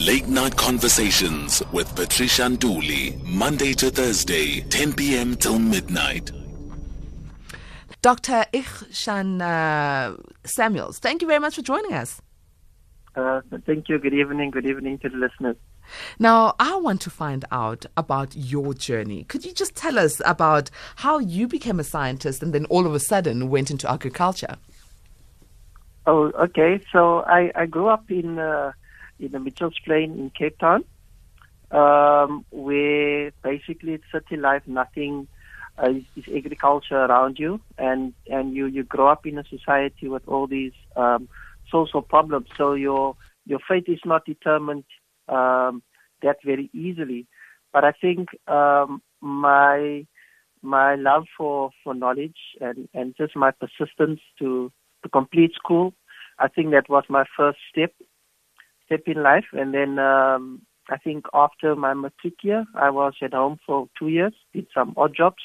[0.00, 5.36] Late Night Conversations with Patricia Nduli, Monday to Thursday, 10 p.m.
[5.36, 6.32] till midnight.
[8.00, 8.46] Dr.
[8.54, 12.22] Igshaan uh, Samuels, thank you very much for joining us.
[13.14, 13.98] Uh, thank you.
[13.98, 14.50] Good evening.
[14.50, 15.56] Good evening to the listeners.
[16.18, 19.24] Now, I want to find out about your journey.
[19.24, 22.94] Could you just tell us about how you became a scientist and then all of
[22.94, 24.56] a sudden went into agriculture?
[26.06, 26.80] Oh, okay.
[26.90, 28.72] So I, I grew up in uh,
[29.20, 30.84] in the Mitchells Plain in Cape Town,
[31.70, 35.28] um, where basically it's city life, nothing
[35.82, 40.08] uh, is, is, agriculture around you, and and you you grow up in a society
[40.08, 41.28] with all these um,
[41.70, 42.48] social problems.
[42.56, 43.16] So your
[43.46, 44.84] your fate is not determined
[45.28, 45.82] um,
[46.22, 47.26] that very easily.
[47.72, 50.06] But I think um, my
[50.62, 54.70] my love for, for knowledge and, and just my persistence to,
[55.02, 55.94] to complete school,
[56.38, 57.92] I think that was my first step
[58.90, 59.46] step in life.
[59.52, 64.08] And then um, I think after my matric year, I was at home for two
[64.08, 65.42] years, did some odd jobs,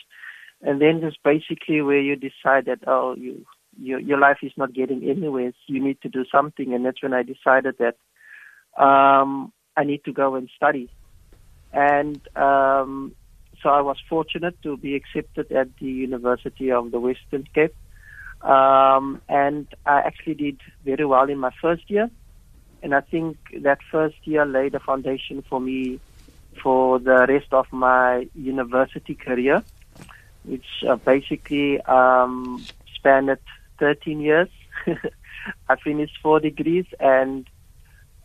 [0.62, 3.46] and then just basically where you decide that oh you
[3.78, 7.14] your your life is not getting anywhere, you need to do something, and that's when
[7.14, 7.98] I decided that
[8.82, 10.90] um, I need to go and study.
[11.72, 13.14] And um,
[13.62, 17.76] so I was fortunate to be accepted at the University of the Western Cape.
[18.42, 22.10] Um, and I actually did very well in my first year.
[22.86, 26.00] And I think that first year laid the foundation for me
[26.62, 29.64] for the rest of my university career,
[30.44, 33.36] which uh, basically um, spanned
[33.80, 34.50] 13 years.
[35.68, 37.48] I finished four degrees and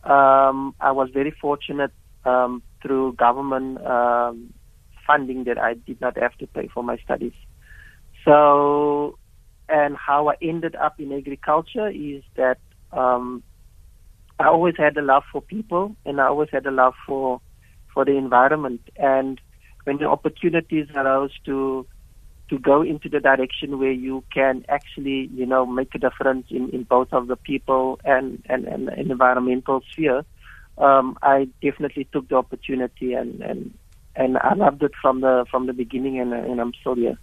[0.03, 1.91] um, I was very fortunate
[2.23, 4.53] um, through government um,
[5.07, 7.33] funding that I did not have to pay for my studies.
[8.23, 9.17] So,
[9.67, 12.59] and how I ended up in agriculture is that
[12.91, 13.41] um,
[14.41, 17.41] I always had a love for people, and I always had a love for
[17.93, 18.81] for the environment.
[18.97, 19.39] And
[19.83, 21.85] when the opportunities arose to
[22.49, 26.69] to go into the direction where you can actually, you know, make a difference in,
[26.71, 30.25] in both of the people and, and, and environmental sphere,
[30.77, 33.73] um, I definitely took the opportunity and, and,
[34.17, 37.17] and I loved it from the, from the beginning and, and I'm still here.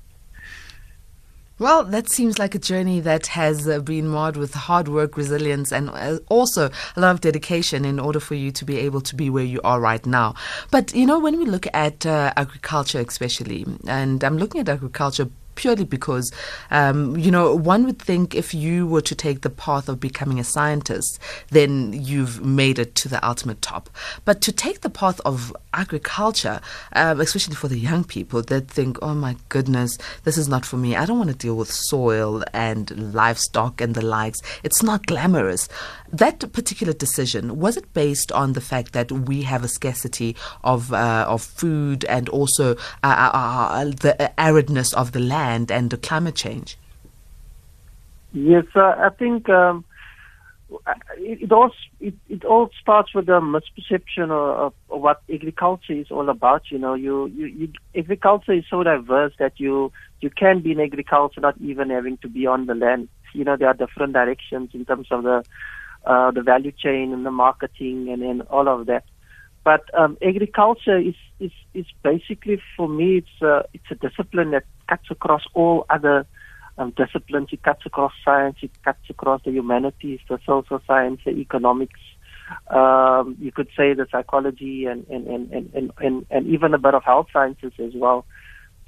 [1.61, 5.73] Well, that seems like a journey that has uh, been marred with hard work, resilience,
[5.73, 9.17] and uh, also a lot of dedication in order for you to be able to
[9.17, 10.37] be where you are right now.
[10.71, 15.29] But, you know, when we look at uh, agriculture, especially, and I'm looking at agriculture
[15.59, 16.33] purely because,
[16.71, 20.39] um, you know, one would think if you were to take the path of becoming
[20.39, 21.19] a scientist,
[21.51, 23.91] then you've made it to the ultimate top.
[24.25, 26.61] But to take the path of agriculture,
[26.93, 30.77] um, especially for the young people, they'd think, oh my goodness, this is not for
[30.77, 30.95] me.
[30.95, 34.41] I don't want to deal with soil and livestock and the likes.
[34.63, 35.69] It's not glamorous.
[36.13, 40.93] That particular decision, was it based on the fact that we have a scarcity of,
[40.93, 45.69] uh, of food and also uh, uh, uh the aridness of the land?
[45.79, 46.77] and the climate change?
[48.33, 49.85] Yes, uh, I think um,
[51.17, 56.11] it, it, all it, it, all starts with a misperception of, of, what agriculture is
[56.11, 56.71] all about.
[56.71, 60.81] You know, you, you, you, agriculture is so diverse that you you can be in
[60.81, 63.09] agriculture not even having to be on the land.
[63.33, 65.45] You know, there are different directions in terms of the
[66.09, 69.05] uh, the value chain and the marketing and, and all of that.
[69.63, 74.65] But um, agriculture is, is, is basically for me it's a, it's a discipline that
[74.89, 76.27] cuts across all other
[76.79, 77.49] um, disciplines.
[77.53, 78.57] It cuts across science.
[78.63, 82.01] It cuts across the humanities, the social science, the economics.
[82.69, 86.95] Um, you could say the psychology and, and, and, and, and, and, even a bit
[86.95, 88.25] of health sciences as well.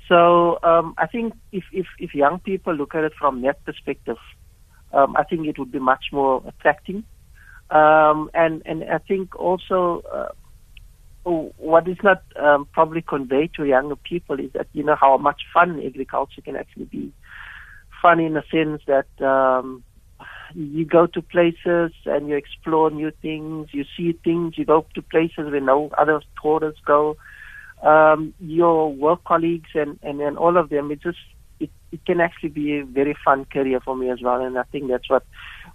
[0.09, 4.17] So um, I think if, if, if young people look at it from that perspective,
[4.93, 7.05] um, I think it would be much more attracting.
[7.71, 10.29] Um, and, and I think also uh,
[11.25, 15.43] what is not um, probably conveyed to younger people is that you know how much
[15.53, 17.13] fun agriculture can actually be.
[18.03, 19.85] Fun in the sense that um,
[20.55, 25.03] you go to places and you explore new things, you see things, you go to
[25.03, 27.17] places where no other tourists go.
[27.83, 31.19] Um, your work colleagues and, and, and all of them, it just
[31.61, 34.41] it, it can actually be a very fun career for me as well.
[34.41, 35.25] And I think that's what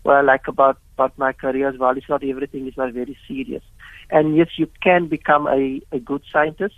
[0.06, 1.98] what I like about about my career as well.
[1.98, 3.64] It's not everything is not very serious.
[4.12, 6.76] And yes, you can become a, a good scientist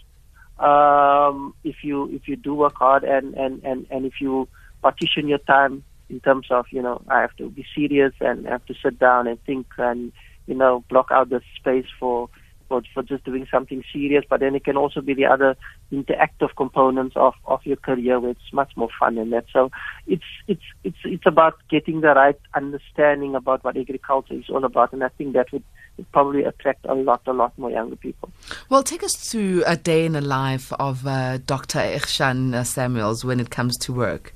[0.59, 4.47] um, if you if you do work hard and, and, and, and if you
[4.81, 8.51] partition your time in terms of you know I have to be serious and I
[8.51, 10.11] have to sit down and think and
[10.47, 12.29] you know block out the space for
[12.67, 15.55] for, for just doing something serious, but then it can also be the other
[15.91, 19.45] interactive components of, of your career where it's much more fun in that.
[19.51, 19.71] So
[20.05, 24.93] it's it's it's it's about getting the right understanding about what agriculture is all about,
[24.93, 25.63] and I think that would
[26.11, 28.29] probably attract a lot, a lot more younger people.
[28.69, 31.79] Well, take us through a day in the life of uh, Dr.
[31.79, 34.33] Igshaan Samuels when it comes to work.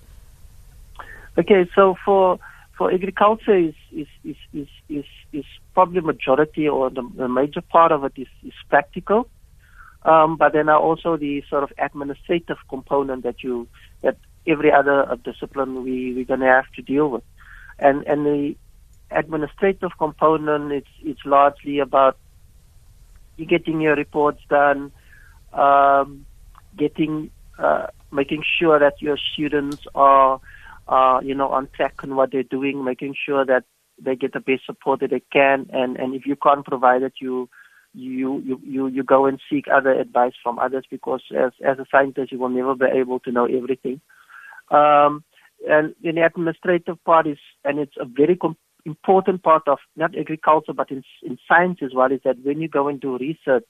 [1.38, 2.40] Okay, so for
[2.82, 5.46] for agriculture is is is is is, is
[5.76, 9.30] probably majority or the, the, major part of it is, is practical.
[10.02, 13.68] Um, but then are also the sort of administrative component that you
[14.02, 14.18] that
[14.48, 17.24] every other uh, discipline we we're going to have to deal with,
[17.78, 18.56] and and the
[19.12, 22.18] administrative component it's it's largely about
[23.38, 24.92] you getting your reports done,
[25.54, 26.26] um,
[26.76, 27.30] getting
[27.60, 30.42] uh, making sure that your students are
[30.92, 33.64] uh, you know on track on what they're doing, making sure that
[34.04, 37.14] they get the best support that they can, and and if you can't provide it,
[37.20, 37.50] you
[37.94, 41.86] you you you you go and seek other advice from others because as as a
[41.92, 44.02] scientist you will never be able to know everything.
[44.70, 45.24] Um,
[45.68, 50.74] and the administrative part is, and it's a very com- important part of not agriculture
[50.74, 53.66] but in in science as well, is that when you go and do research,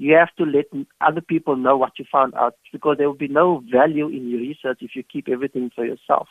[0.00, 0.64] you have to let
[1.02, 4.40] other people know what you found out because there will be no value in your
[4.40, 6.26] research if you keep everything for yourself.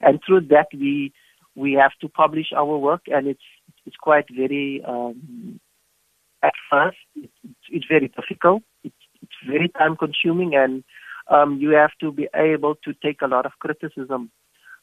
[0.00, 1.12] And through that, we
[1.54, 3.48] we have to publish our work, and it's
[3.84, 5.60] it's quite very um,
[6.42, 7.32] at first it's,
[7.68, 8.62] it's very difficult.
[8.84, 10.82] It's, it's very time consuming, and
[11.28, 14.30] um, you have to be able to take a lot of criticism.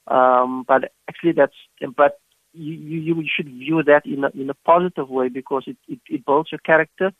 [0.07, 1.57] Um, but actually, that's
[1.95, 2.19] but
[2.53, 5.99] you, you, you should view that in a, in a positive way because it, it,
[6.07, 7.11] it builds your character,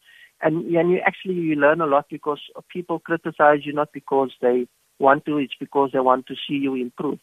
[0.41, 2.39] and and you actually you learn a lot because
[2.69, 4.67] people criticize you not because they
[4.99, 7.19] want to, it's because they want to see you improve.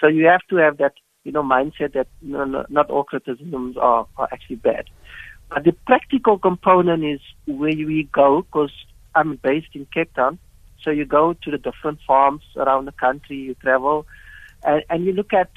[0.00, 0.94] So you have to have that
[1.24, 4.84] you know mindset that you know, not all criticisms are, are actually bad.
[5.50, 8.72] But the practical component is where we go because
[9.14, 10.38] I'm based in Cape Town.
[10.82, 14.06] So you go to the different farms around the country, you travel,
[14.62, 15.50] and, and you look at,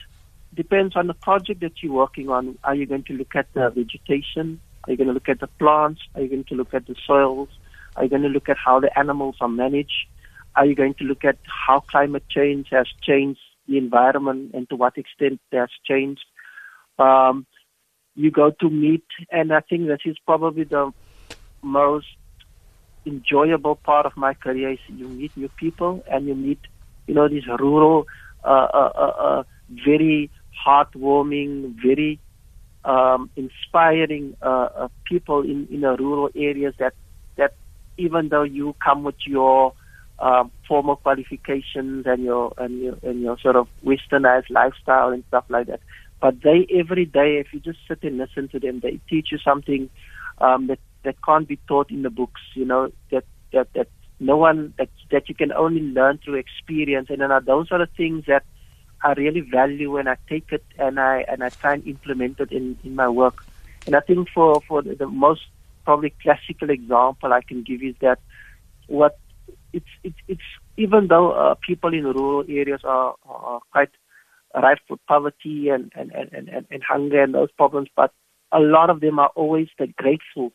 [0.53, 2.57] depends on the project that you're working on.
[2.63, 4.61] Are you going to look at the vegetation?
[4.83, 6.01] Are you going to look at the plants?
[6.15, 7.49] Are you going to look at the soils?
[7.95, 10.07] Are you going to look at how the animals are managed?
[10.55, 14.75] Are you going to look at how climate change has changed the environment and to
[14.75, 16.25] what extent it has changed?
[16.99, 17.45] Um,
[18.15, 20.91] you go to meet, and I think this is probably the
[21.61, 22.07] most
[23.05, 26.59] enjoyable part of my career is you meet new people and you meet,
[27.07, 28.07] you know, these rural,
[28.43, 30.29] uh, uh, uh, uh very
[30.65, 32.19] heartwarming, very
[32.83, 36.93] um, inspiring uh, uh, people in, in the rural areas that,
[37.37, 37.53] that
[37.97, 39.73] even though you come with your
[40.19, 45.45] uh, formal qualifications and your, and your, and your sort of westernized lifestyle and stuff
[45.49, 45.79] like that,
[46.21, 49.39] but they every day, if you just sit and listen to them, they teach you
[49.39, 49.89] something
[50.37, 52.41] um, that that can't be taught in the books.
[52.53, 53.87] You know that that that
[54.19, 57.09] no one that that you can only learn through experience.
[57.09, 58.43] And then uh, those are the things that
[59.03, 62.51] I really value and I take it and I and I try and implement it
[62.51, 63.35] in in my work.
[63.85, 65.41] And I think for for the, the most
[65.85, 68.19] probably classical example I can give is that
[68.87, 69.17] what
[69.73, 70.41] it's it's it's
[70.77, 73.89] even though uh, people in rural areas are, are quite
[74.55, 78.11] rife with poverty and, and, and, and, and hunger and those problems, but
[78.51, 80.51] a lot of them are always grateful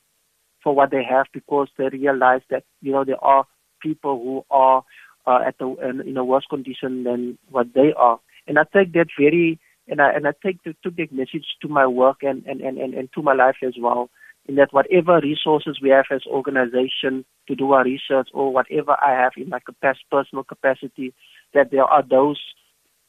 [0.62, 3.46] for what they have because they realize that, you know, there are
[3.80, 4.84] people who are
[5.26, 8.20] uh, at the, in, in a worse condition than what they are.
[8.46, 9.58] And I take that very,
[9.88, 12.78] and I, and I take the, took that message to my work and, and, and,
[12.78, 14.10] and, and to my life as well,
[14.46, 19.12] in that whatever resources we have as organization to do our research or whatever I
[19.12, 21.12] have in my capacity, personal capacity,
[21.54, 22.40] that there are those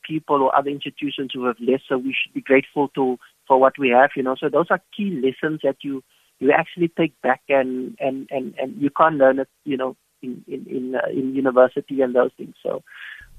[0.07, 3.17] people or other institutions who have less, so we should be grateful to
[3.47, 4.35] for what we have, you know.
[4.39, 6.03] So those are key lessons that you
[6.39, 10.43] you actually take back and and and, and you can't learn it, you know, in
[10.47, 12.55] in in, uh, in university and those things.
[12.63, 12.83] So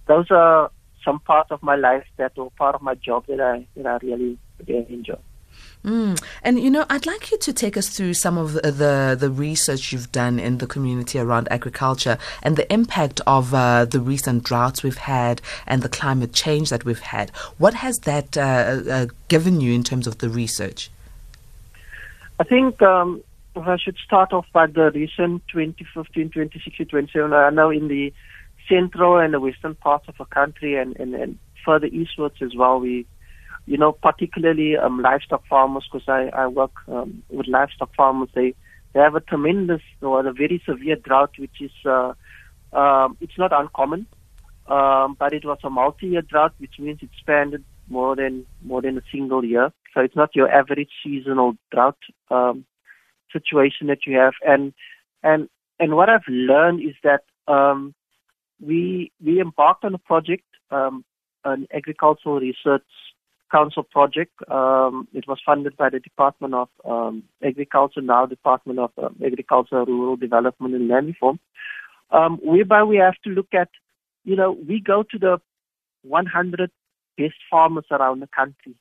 [0.07, 0.71] those are
[1.05, 3.99] some parts of my life that or part of my job that I that I
[4.05, 5.19] really really enjoy.
[5.85, 6.21] Mm.
[6.43, 9.31] And you know, I'd like you to take us through some of the, the, the
[9.31, 14.43] research you've done in the community around agriculture and the impact of uh, the recent
[14.43, 17.31] droughts we've had and the climate change that we've had.
[17.59, 18.41] What has that uh,
[18.91, 20.91] uh, given you in terms of the research?
[22.41, 23.23] I think um,
[23.57, 27.33] I should start off by the recent 2015, 2016, 2017.
[27.33, 28.13] I know in the
[28.69, 32.79] central and the western parts of the country and, and, and further eastwards as well,
[32.81, 33.07] we
[33.67, 38.55] you know, particularly um, livestock farmers, because I, I work um, with livestock farmers, they,
[38.95, 42.15] they have a tremendous or a very severe drought, which is, uh,
[42.73, 44.07] um, it's not uncommon,
[44.69, 48.97] um, but it was a multi-year drought, which means it spanned more than, more than
[48.97, 49.71] a single year.
[49.93, 51.99] So it's not your average seasonal drought,
[52.31, 52.65] um,
[53.31, 54.33] situation that you have.
[54.47, 54.73] And,
[55.23, 57.95] and, and what I've learned is that, um,
[58.61, 61.05] we, we embarked on a project, um,
[61.45, 62.83] an agricultural research
[63.51, 64.33] Council project.
[64.51, 69.85] Um, it was funded by the Department of um, Agriculture, now Department of um, Agriculture,
[69.85, 71.41] Rural Development and Land Reform,
[72.11, 73.69] um, whereby we have to look at,
[74.25, 75.39] you know, we go to the
[76.03, 76.71] 100
[77.17, 78.75] best farmers around the country,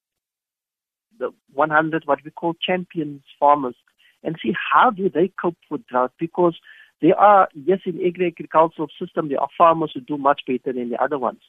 [1.17, 3.75] the 100 what we call champions farmers,
[4.23, 6.11] and see how do they cope with drought?
[6.19, 6.55] Because
[7.01, 11.01] there are, yes, in agri-agricultural system, there are farmers who do much better than the
[11.01, 11.39] other ones.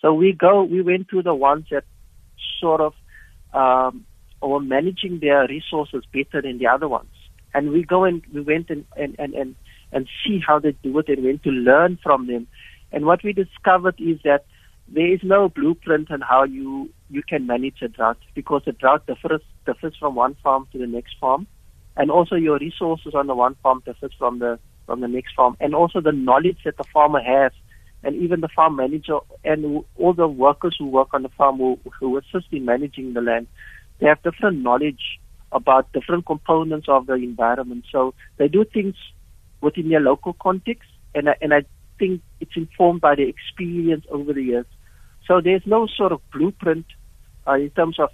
[0.00, 1.84] So we go, we went to the ones that
[2.60, 2.92] sort of
[3.54, 4.04] um,
[4.42, 7.10] were managing their resources better than the other ones.
[7.54, 9.54] And we go and we went and, and, and, and,
[9.92, 12.46] and see how they do it and went to learn from them.
[12.92, 14.44] And what we discovered is that
[14.88, 19.06] there is no blueprint on how you, you can manage a drought because a drought
[19.06, 21.46] differs, differs from one farm to the next farm.
[21.96, 25.56] And also your resources on the one farm differs from the from the next farm,
[25.60, 27.52] and also the knowledge that the farmer has,
[28.02, 31.78] and even the farm manager and all the workers who work on the farm who,
[31.98, 33.46] who assist in managing the land,
[33.98, 35.18] they have different knowledge
[35.52, 37.84] about different components of the environment.
[37.90, 38.94] So they do things
[39.60, 41.64] within their local context, and I, and I
[41.98, 44.66] think it's informed by the experience over the years.
[45.26, 46.86] So there's no sort of blueprint
[47.46, 48.10] uh, in terms of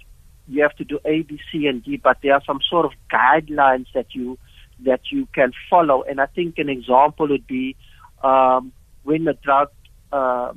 [0.47, 2.91] you have to do A, B, C, and D, but there are some sort of
[3.11, 4.37] guidelines that you
[4.85, 6.03] that you can follow.
[6.03, 7.75] And I think an example would be
[8.23, 8.71] um,
[9.03, 9.73] when the drought
[10.11, 10.53] uh,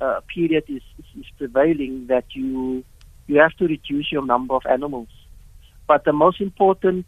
[0.00, 0.82] uh, period is,
[1.16, 2.84] is, prevailing, that you
[3.26, 5.08] you have to reduce your number of animals.
[5.86, 7.06] But the most important,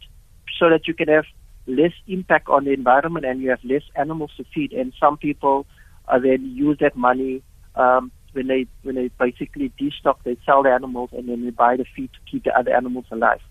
[0.57, 1.25] so that you can have
[1.67, 4.71] less impact on the environment and you have less animals to feed.
[4.71, 5.65] And some people
[6.07, 7.43] uh, then use that money
[7.75, 11.77] um, when they when they basically destock, they sell the animals and then they buy
[11.77, 13.41] the feed to keep the other animals alive.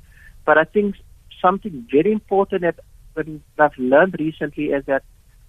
[0.45, 0.97] But I think
[1.41, 2.79] something very important that
[3.17, 5.03] I've learned recently is that,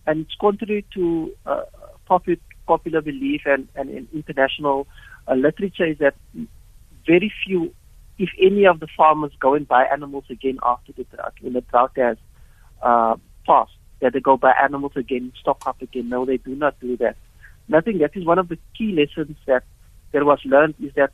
[0.06, 1.64] and it's contrary to uh,
[2.06, 4.88] popular, popular belief and, and in international
[5.28, 6.16] uh, literature, is that
[7.08, 7.74] very few,
[8.18, 11.62] if any, of the farmers go and buy animals again after the drought, when the
[11.62, 12.18] drought has
[12.82, 13.16] uh,
[13.46, 16.10] passed, that they go buy animals again, stock up again.
[16.10, 17.16] No, they do not do that.
[17.84, 19.64] Think that is one of the key lessons that,
[20.12, 21.12] that was learned is that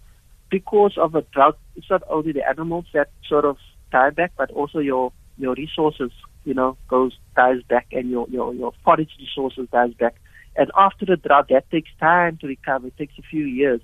[0.50, 3.58] because of a drought, it's not only the animals that sort of
[3.91, 6.12] die back, but also your your resources,
[6.45, 10.15] you know, goes dies back, and your your your forage resources dies back.
[10.55, 12.88] And after the drought, that takes time to recover.
[12.88, 13.81] It takes a few years.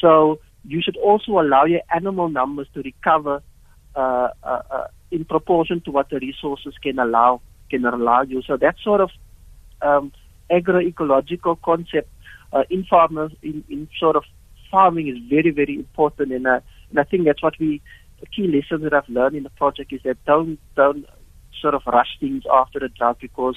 [0.00, 3.42] So you should also allow your animal numbers to recover
[3.96, 7.40] uh, uh, uh, in proportion to what the resources can allow
[7.70, 8.42] can allow you.
[8.42, 9.10] So that sort of
[9.82, 10.12] um,
[10.50, 12.08] agroecological concept
[12.52, 14.24] uh, in farmers in, in sort of
[14.70, 17.80] farming is very very important, and, and I think that's what we
[18.20, 21.06] the key lesson that I've learned in the project is that don't don't
[21.60, 23.56] sort of rush things after the drought because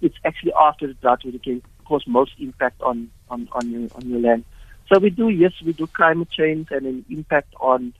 [0.00, 3.88] it's actually after the drought where it can cause most impact on on on your
[3.94, 4.44] on your land.
[4.92, 7.94] So we do yes we do climate change and an impact on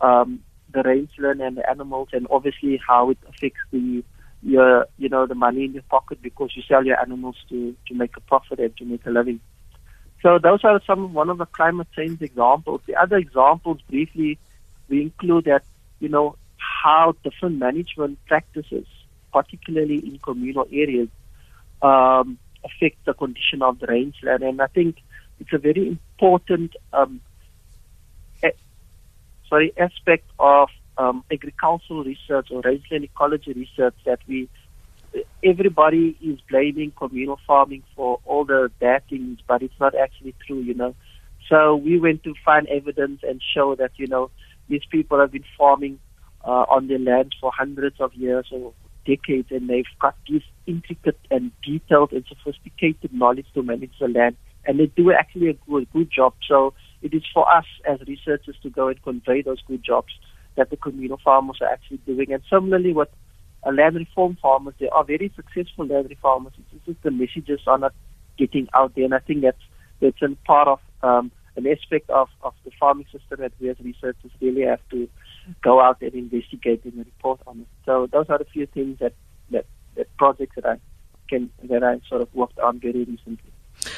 [0.00, 0.42] um,
[0.72, 4.04] the rangeland and the animals and obviously how it affects the
[4.42, 7.94] your you know the money in your pocket because you sell your animals to to
[7.94, 9.40] make a profit and to make a living.
[10.22, 12.82] So those are some one of the climate change examples.
[12.86, 14.38] The other examples briefly
[14.94, 15.64] we include that,
[15.98, 18.86] you know, how different management practices,
[19.32, 21.08] particularly in communal areas,
[21.82, 24.44] um, affect the condition of the rangeland.
[24.44, 24.96] And I think
[25.40, 27.20] it's a very important um,
[28.44, 28.54] a-
[29.48, 34.48] sorry aspect of um, agricultural research or rangeland ecology research that we
[35.44, 40.60] everybody is blaming communal farming for all the bad things, but it's not actually true,
[40.60, 40.94] you know.
[41.48, 44.30] So we went to find evidence and show that you know
[44.68, 45.98] these people have been farming
[46.44, 48.72] uh, on their land for hundreds of years or
[49.06, 54.36] decades, and they've got this intricate and detailed and sophisticated knowledge to manage the land,
[54.66, 56.34] and they do actually a good, good job.
[56.48, 60.12] So it is for us as researchers to go and convey those good jobs
[60.56, 62.32] that the communal farmers are actually doing.
[62.32, 63.08] And similarly with
[63.66, 66.52] uh, land reform farmers, they are very successful land reformers.
[66.58, 67.92] It's just the messages are not
[68.38, 69.62] getting out there, and I think that's
[70.00, 73.78] that's a part of um, an aspect of, of the farming system that we as
[73.80, 75.08] researchers really have to
[75.62, 77.66] go out and investigate and report on it.
[77.84, 79.14] So those are the few things that,
[79.50, 80.78] that, that projects that I
[81.28, 83.50] can that I sort of worked on very recently.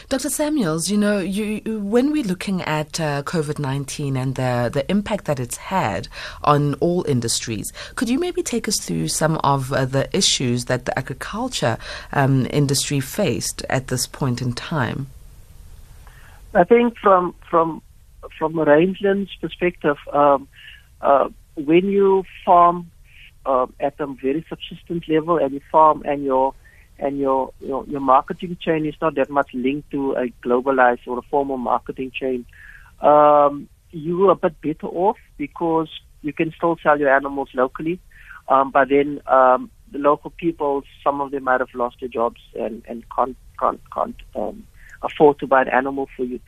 [0.09, 0.31] Dr.
[0.31, 5.27] Samuels, you know, you, when we're looking at uh, COVID 19 and the, the impact
[5.27, 6.09] that it's had
[6.43, 10.85] on all industries, could you maybe take us through some of uh, the issues that
[10.85, 11.77] the agriculture
[12.13, 15.09] um, industry faced at this point in time?
[16.57, 17.83] I think from from
[18.39, 20.49] from a rangeland's perspective, um,
[21.03, 22.91] uh, when you farm
[23.45, 26.55] uh, at a very subsistence level and you farm and your
[26.99, 31.19] and your, your your marketing chain is not that much linked to a globalized or
[31.19, 32.47] a formal marketing chain,
[33.03, 35.89] um, you're a bit better off because
[36.23, 38.01] you can still sell your animals locally.
[38.49, 42.41] Um, but then um, the local people, some of them might have lost their jobs
[42.55, 44.67] and, and can't can't can't um,
[45.03, 46.41] afford to buy an animal for you.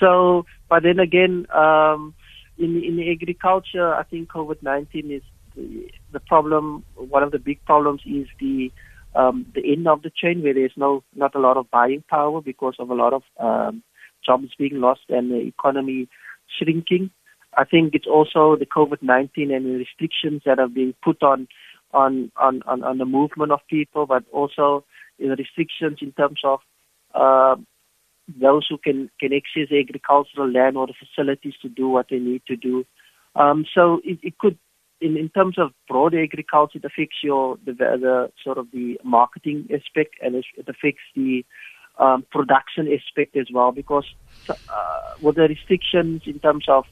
[0.00, 2.14] So, but then again, um,
[2.58, 5.22] in in agriculture, I think COVID nineteen is
[5.56, 6.84] the, the problem.
[6.96, 8.70] One of the big problems is the
[9.14, 12.40] um, the end of the chain where there's no not a lot of buying power
[12.40, 13.82] because of a lot of um,
[14.24, 16.08] jobs being lost and the economy
[16.58, 17.10] shrinking.
[17.56, 21.46] I think it's also the COVID-19 and the restrictions that are being put on
[21.92, 24.84] on on on, on the movement of people, but also
[25.18, 26.60] the restrictions in terms of
[27.14, 27.56] uh,
[28.28, 32.42] those who can can access agricultural land or the facilities to do what they need
[32.46, 32.84] to do.
[33.36, 34.58] Um, so it, it could
[35.00, 39.68] in, in terms of broad agriculture, it affects your the, the sort of the marketing
[39.72, 41.44] aspect, and it, affects the
[41.98, 43.72] um, production aspect as well.
[43.72, 44.06] Because
[44.48, 44.54] uh,
[45.20, 46.84] with the restrictions in terms of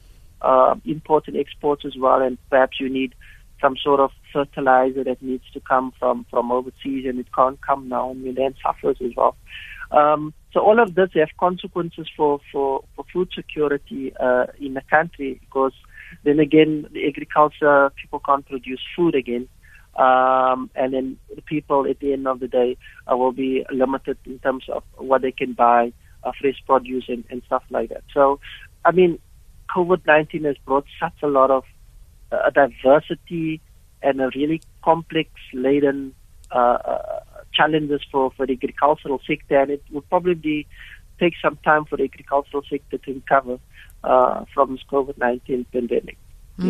[0.42, 3.14] uh, imports and exports as well, and perhaps you need
[3.60, 7.88] some sort of fertilizer that needs to come from from overseas, and it can't come
[7.88, 9.36] now, and your land suffers as well.
[9.92, 14.82] Um, so all of this have consequences for for, for food security uh, in the
[14.90, 15.72] country because
[16.24, 19.48] then again, the agriculture people can't produce food again.
[19.96, 22.78] Um, and then the people at the end of the day
[23.10, 25.92] uh, will be limited in terms of what they can buy,
[26.24, 28.02] uh, fresh produce and, and stuff like that.
[28.14, 28.40] So,
[28.86, 29.18] I mean,
[29.74, 31.64] COVID-19 has brought such a lot of
[32.30, 33.60] uh, diversity
[34.02, 36.14] and a really complex laden
[36.50, 37.20] uh, uh,
[37.52, 40.66] challenges for, for the agricultural sector, and it will probably
[41.18, 43.58] take some time for the agricultural sector to recover
[44.04, 46.18] uh, from this COVID 19 pandemic.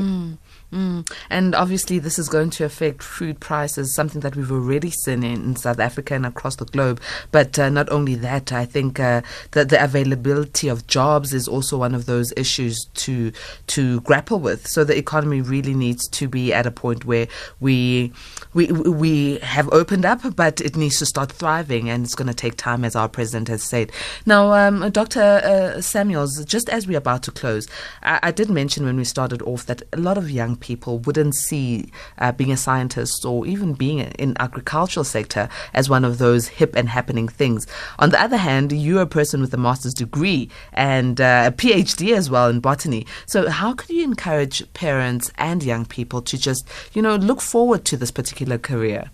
[0.00, 0.38] Mm,
[0.72, 1.10] mm.
[1.30, 5.56] And obviously, this is going to affect food prices, something that we've already seen in
[5.56, 7.00] South Africa and across the globe.
[7.30, 9.22] But uh, not only that, I think uh,
[9.52, 13.32] that the availability of jobs is also one of those issues to
[13.68, 14.66] to grapple with.
[14.66, 17.28] So the economy really needs to be at a point where
[17.60, 18.12] we
[18.54, 22.34] we we have opened up, but it needs to start thriving, and it's going to
[22.34, 23.92] take time, as our president has said.
[24.26, 25.20] Now, um, Dr.
[25.20, 27.66] Uh, Samuels, just as we're about to close,
[28.02, 31.34] I, I did mention when we started off that a lot of young people wouldn't
[31.34, 36.48] see uh, being a scientist or even being in agricultural sector as one of those
[36.48, 37.66] hip and happening things.
[37.98, 42.16] On the other hand, you're a person with a master's degree and uh, a PhD
[42.16, 43.06] as well in botany.
[43.26, 47.84] So how could you encourage parents and young people to just, you know, look forward
[47.86, 49.10] to this particular career?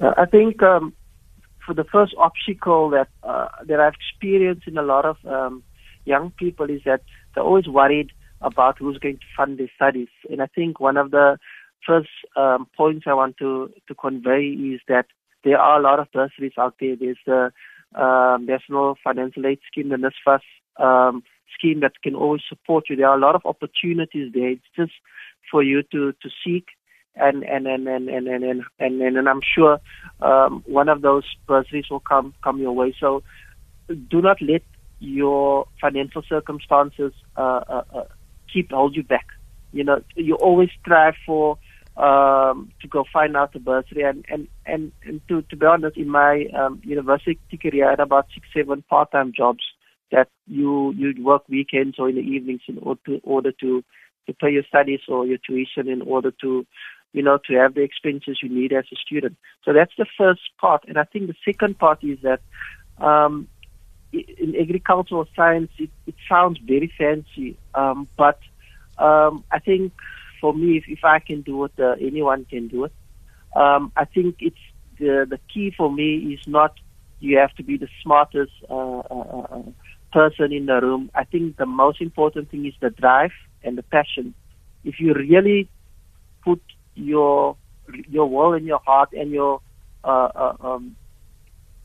[0.00, 0.92] Uh, I think um,
[1.64, 5.62] for the first obstacle that uh, that I've experienced in a lot of um,
[6.04, 7.02] young people is that
[7.34, 10.08] they're always worried about who's going to fund their studies.
[10.30, 11.38] And I think one of the
[11.86, 15.06] first um, points I want to, to convey is that
[15.44, 16.96] there are a lot of bursaries out there.
[16.96, 17.52] There's the
[18.00, 20.40] um, National Financial Aid Scheme, the NSFAS
[20.82, 21.22] um,
[21.56, 22.96] scheme that can always support you.
[22.96, 24.50] There are a lot of opportunities there.
[24.50, 24.92] It's just
[25.50, 26.66] for you to, to seek
[27.16, 29.80] and and and and and and and, and, and, and I'm sure
[30.20, 32.94] um, one of those bursaries will come come your way.
[32.98, 33.22] So
[33.88, 34.62] do not let
[34.98, 38.04] your financial circumstances uh, uh, uh
[38.52, 39.26] keep hold you back.
[39.72, 41.58] You know, you always strive for
[41.96, 45.96] um, to go find out the bursary and and and, and to to be honest,
[45.96, 49.64] in my um, university career, I had about six seven part time jobs
[50.12, 53.82] that you you work weekends or in the evenings in order to order to
[54.26, 56.66] to pay your studies or your tuition in order to
[57.12, 59.36] you know to have the expenses you need as a student.
[59.64, 62.40] So that's the first part, and I think the second part is that.
[62.98, 63.48] Um,
[64.12, 68.38] in agricultural science, it, it sounds very fancy, um, but
[68.98, 69.92] um, I think
[70.40, 72.92] for me, if, if I can do it, uh, anyone can do it.
[73.54, 74.56] Um, I think it's
[74.98, 76.74] the the key for me is not
[77.20, 79.62] you have to be the smartest uh, uh, uh,
[80.12, 81.10] person in the room.
[81.14, 84.34] I think the most important thing is the drive and the passion.
[84.84, 85.68] If you really
[86.44, 86.62] put
[86.94, 87.56] your
[88.08, 89.60] your will and your heart and your
[90.04, 90.96] uh, uh, um,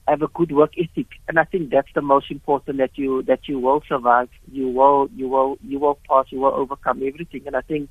[0.08, 3.48] have a good work ethic, and I think that's the most important that you that
[3.48, 7.56] you will survive, you will you will you will pass, you will overcome everything, and
[7.56, 7.90] I think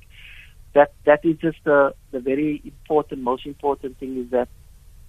[0.73, 4.49] that that is just the the very important, most important thing is that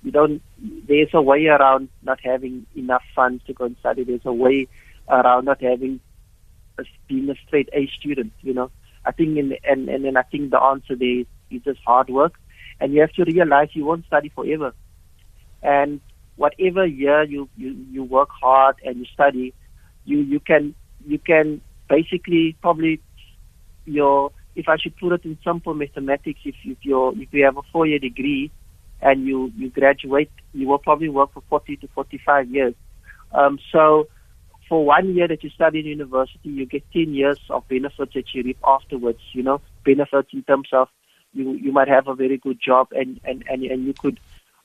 [0.03, 0.43] you don't.
[0.59, 4.05] There's a way around not having enough funds to go and study.
[4.05, 4.69] There's a way
[5.09, 6.01] around not having
[6.79, 8.33] a, being a straight A student.
[8.41, 8.71] You know,
[9.05, 12.11] I think in and and then I think the answer there is, is just hard
[12.11, 12.35] work,
[12.81, 14.75] and you have to realize you won't study forever.
[15.63, 16.01] And
[16.37, 19.55] whatever year you, you, you work hard and you study,
[20.05, 20.75] you, you can
[21.07, 23.01] you can basically probably
[23.85, 27.57] your if I should put it in simple mathematics, if, if you if you have
[27.57, 28.51] a four year degree
[29.01, 32.75] and you, you graduate, you will probably work for 40 to 45 years.
[33.33, 34.09] Um, so
[34.69, 38.33] for one year that you study in university, you get 10 years of benefits that
[38.33, 40.89] you reap afterwards, you know, benefits in terms of
[41.33, 44.21] you, you might have a very good job and, and, and, and you could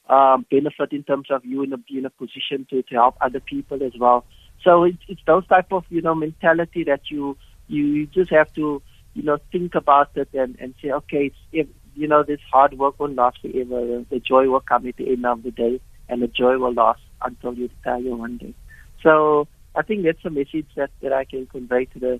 [0.09, 3.39] um, benefit in terms of you in a, in a position to, to help other
[3.39, 4.25] people as well.
[4.63, 8.81] So it's, it's those type of, you know, mentality that you, you just have to,
[9.13, 12.99] you know, think about it and, and say, okay, if, you know, this hard work
[12.99, 14.03] won't last forever.
[14.09, 17.01] The joy will come at the end of the day and the joy will last
[17.21, 18.53] until you retire one day.
[19.01, 22.19] So I think that's a message that, that I can convey to the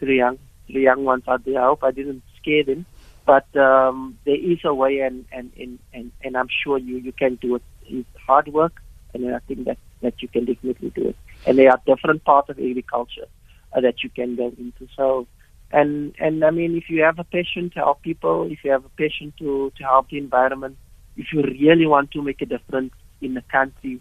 [0.00, 0.38] to the young
[0.68, 1.60] the young ones out there.
[1.60, 2.86] I hope I didn't scare them,
[3.28, 7.12] but um, there is a way, and and, and, and and I'm sure you you
[7.12, 7.62] can do it.
[7.86, 8.76] It's hard work,
[9.12, 11.16] and I think that that you can definitely do it.
[11.46, 13.28] And there are different parts of agriculture
[13.74, 14.88] uh, that you can go into.
[14.96, 15.26] So.
[15.70, 18.86] And and I mean, if you have a passion to help people, if you have
[18.86, 20.78] a passion to to help the environment,
[21.18, 24.00] if you really want to make a difference in the country,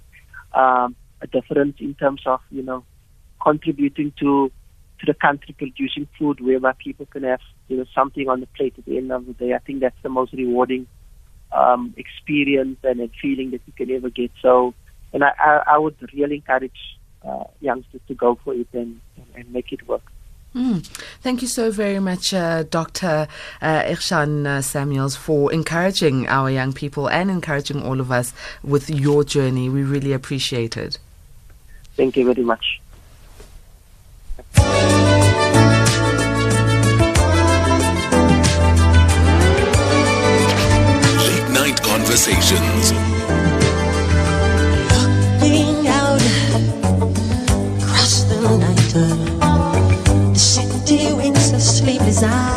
[0.53, 2.85] um, a difference in terms of you know
[3.47, 4.49] contributing to
[4.99, 8.75] to the country producing food whereby people can have you know something on the plate
[8.77, 9.53] at the end of the day.
[9.53, 10.87] I think that's the most rewarding
[11.51, 14.31] um, experience and a feeling that you can ever get.
[14.41, 14.73] So,
[15.13, 18.99] and I, I, I would really encourage uh, youngsters to go for it and,
[19.35, 20.03] and make it work.
[20.55, 20.85] Mm.
[21.21, 23.27] Thank you so very much, uh, Dr.
[23.61, 28.33] Uh, Igshaan uh, Samuels, for encouraging our young people and encouraging all of us
[28.63, 29.69] with your journey.
[29.69, 30.97] We really appreciate it.
[31.95, 32.79] Thank you very much.
[41.27, 42.93] Late night conversations.
[45.41, 46.21] Looking out
[47.81, 48.93] across the night,
[50.33, 51.13] the city
[51.53, 52.56] a sleepless eye.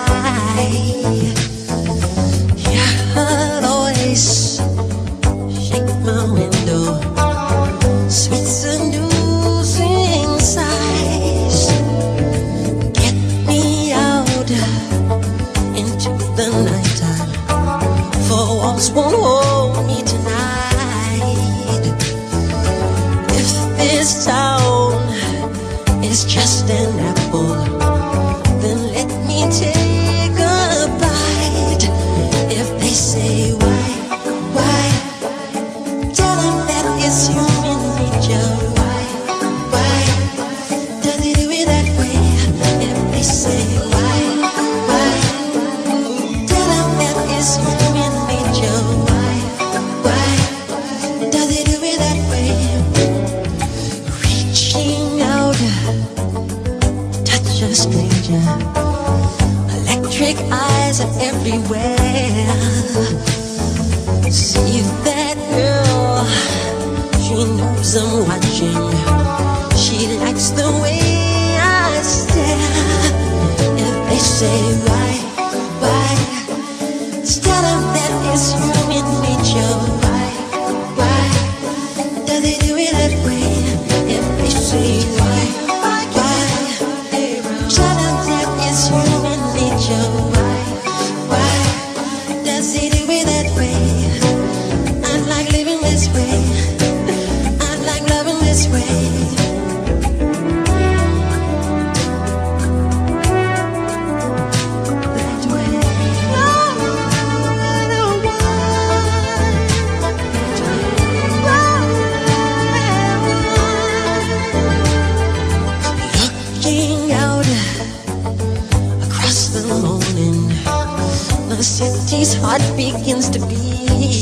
[122.43, 124.20] Heart begins to beat.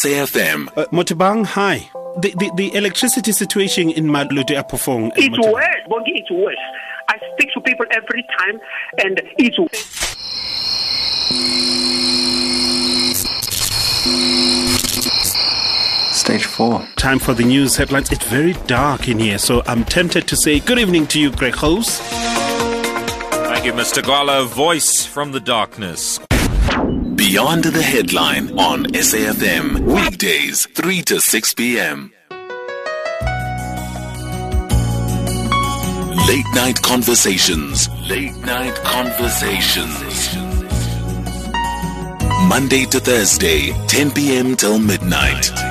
[0.00, 0.68] SAFM.
[0.78, 1.90] Uh, Motibang, hi.
[2.16, 5.12] the, the, the electricity situation in Maluti-a-Phofung.
[5.14, 6.56] It's worse, Bongi, it's worse.
[7.08, 8.60] I speak to people every time,
[9.04, 9.58] and it's
[16.16, 16.86] Stage four.
[16.96, 18.10] Time for the news headlines.
[18.10, 21.54] It's very dark in here, so I'm tempted to say good evening to you, Greg
[21.54, 22.00] Host.
[22.00, 24.02] Thank you, Mr.
[24.02, 24.46] Gwala.
[24.46, 26.18] Voice from the darkness.
[27.30, 29.78] Beyond the headline on SAFM.
[29.82, 32.12] Weekdays, 3 to 6 p.m.
[36.26, 37.88] Late night conversations.
[38.08, 40.34] Late night conversations.
[42.48, 44.56] Monday to Thursday, 10 p.m.
[44.56, 45.69] till midnight.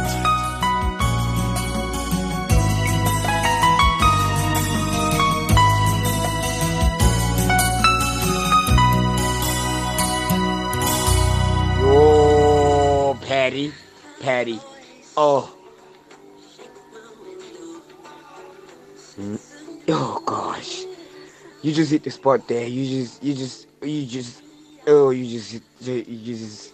[13.60, 13.74] Patty,
[14.22, 14.60] Patty.
[15.17, 15.54] Oh.
[19.17, 19.39] Mm.
[19.89, 20.86] Oh gosh.
[21.62, 22.65] You just hit the spot there.
[22.65, 24.43] You just, you just, you just,
[24.88, 26.74] oh, you just, you just,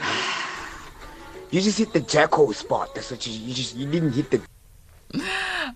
[1.50, 2.94] you just hit the jackhole spot.
[2.94, 4.40] That's what you, you just, you didn't hit the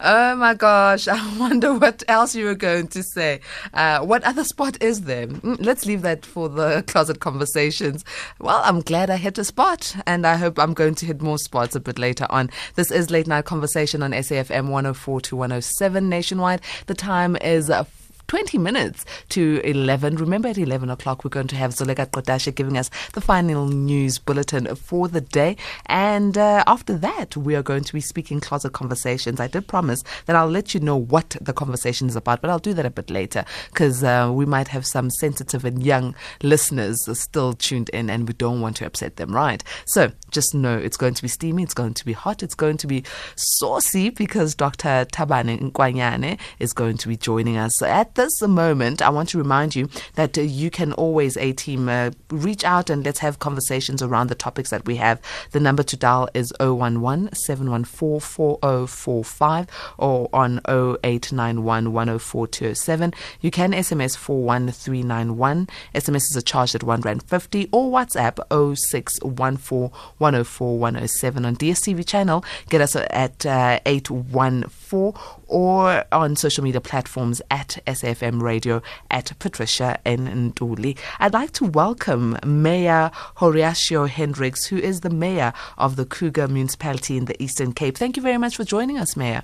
[0.01, 3.40] Oh my gosh, I wonder what else you were going to say.
[3.74, 5.27] Uh, what other spot is there?
[5.27, 8.05] Mm, Let's leave that for the closet conversations.
[8.38, 11.38] Well, I'm glad I hit a spot, and I hope I'm going to hit more
[11.38, 12.48] spots a bit later on.
[12.77, 16.61] This is Late Night Conversation on SAFM 104 to 107 nationwide.
[16.87, 17.85] The time is uh,
[18.28, 20.16] 20 minutes to 11.
[20.16, 24.18] Remember, at 11 o'clock, we're going to have Zolega Kodashe giving us the final news
[24.18, 25.56] bulletin for the day.
[25.86, 29.40] And uh, after that, we are going to be speaking closet conversations.
[29.40, 32.58] I did promise that I'll let you know what the conversation is about, but I'll
[32.58, 36.98] do that a bit later because uh, we might have some sensitive and young listeners
[37.18, 39.64] still tuned in and we don't want to upset them, right?
[39.86, 42.76] So just know it's going to be steamy, it's going to be hot, it's going
[42.76, 43.04] to be
[43.36, 45.06] saucy because Dr.
[45.06, 47.80] Tabane Nkwanyane is going to be joining us.
[47.80, 51.88] At this moment, I want to remind you that uh, you can always, a team,
[51.88, 55.22] uh, reach out and let's have conversations around the topics that we have.
[55.52, 63.14] The number to dial is 011 714 4045 or on 0891 104 207.
[63.40, 65.68] You can SMS 41391.
[65.94, 68.40] SMS is a charge at 1 Rand 50 or WhatsApp
[68.76, 72.44] 0614 104 107 on DSTV channel.
[72.68, 75.14] Get us at uh, 814
[75.48, 80.52] or on social media platforms at SAFM Radio at Patricia N.
[80.52, 80.96] Nduli.
[81.18, 87.16] I'd like to welcome Mayor Horatio Hendricks, who is the mayor of the Kouga municipality
[87.16, 87.96] in the Eastern Cape.
[87.96, 89.42] Thank you very much for joining us, Mayor.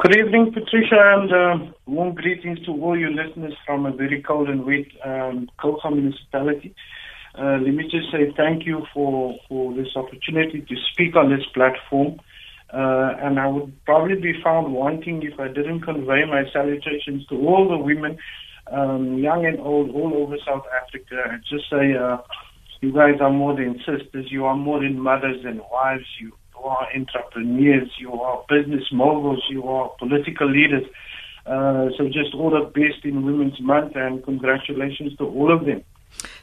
[0.00, 4.48] Good evening, Patricia, and uh, warm greetings to all your listeners from a very cold
[4.48, 6.74] and wet um, Kouga municipality.
[7.36, 11.44] Uh, let me just say thank you for, for this opportunity to speak on this
[11.54, 12.20] platform.
[12.72, 17.36] Uh, and I would probably be found wanting if I didn't convey my salutations to
[17.36, 18.18] all the women,
[18.70, 21.16] um, young and old, all over South Africa.
[21.30, 22.18] And just say, uh,
[22.80, 24.26] you guys are more than sisters.
[24.30, 26.04] You are more than mothers and wives.
[26.20, 27.88] You, are entrepreneurs.
[27.98, 29.44] You are business moguls.
[29.48, 30.84] You are political leaders.
[31.46, 35.82] Uh, so just all the best in Women's Month and congratulations to all of them.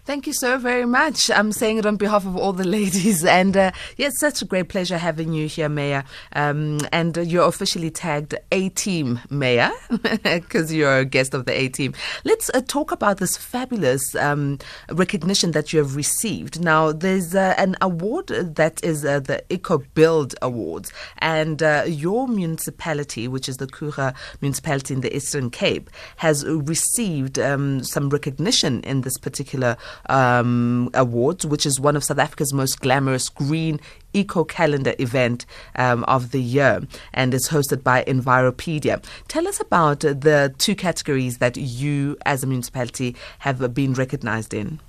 [0.05, 1.31] Thank you so very much.
[1.31, 3.25] I'm saying it on behalf of all the ladies.
[3.35, 6.03] And uh, yeah, it's such a great pleasure having you here, Mayor.
[6.33, 9.71] Um, and you're officially tagged A Team Mayor
[10.23, 11.93] because you're a guest of the A Team.
[12.23, 14.59] Let's uh, talk about this fabulous um,
[14.91, 16.61] recognition that you have received.
[16.61, 20.93] Now, there's uh, an award that is uh, the Eco Build Awards.
[21.17, 27.39] And uh, your municipality, which is the Kouga municipality in the Eastern Cape, has received
[27.39, 32.79] um, some recognition in this particular um, awards, which is one of South Africa's most
[32.79, 33.79] glamorous green
[34.13, 36.81] eco calendar event um, of the year
[37.13, 39.03] and is hosted by Enviropedia.
[39.27, 44.79] Tell us about the two categories that you, as a municipality, have been recognized in.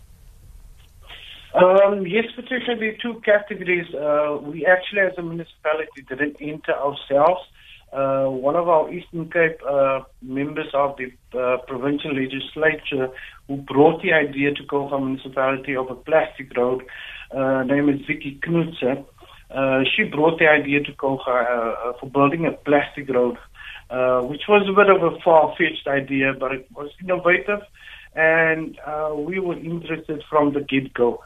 [1.54, 3.92] Um, yes, Patricia, are two categories.
[3.94, 7.40] Uh, we actually, as a municipality, didn't enter ourselves.
[7.96, 11.06] Uh, one of our Eastern Cape uh, members of the
[11.38, 13.08] uh, provincial legislature
[13.48, 16.82] who brought the idea to Kouga municipality of a plastic road,
[17.34, 19.02] uh, name is Vicky Knoetze.
[19.50, 23.38] Uh, she brought the idea to Kouga uh, for building a plastic road,
[23.88, 27.60] uh, which was a bit of a far-fetched idea, but it was innovative,
[28.14, 31.22] and uh, we were interested from the get-go.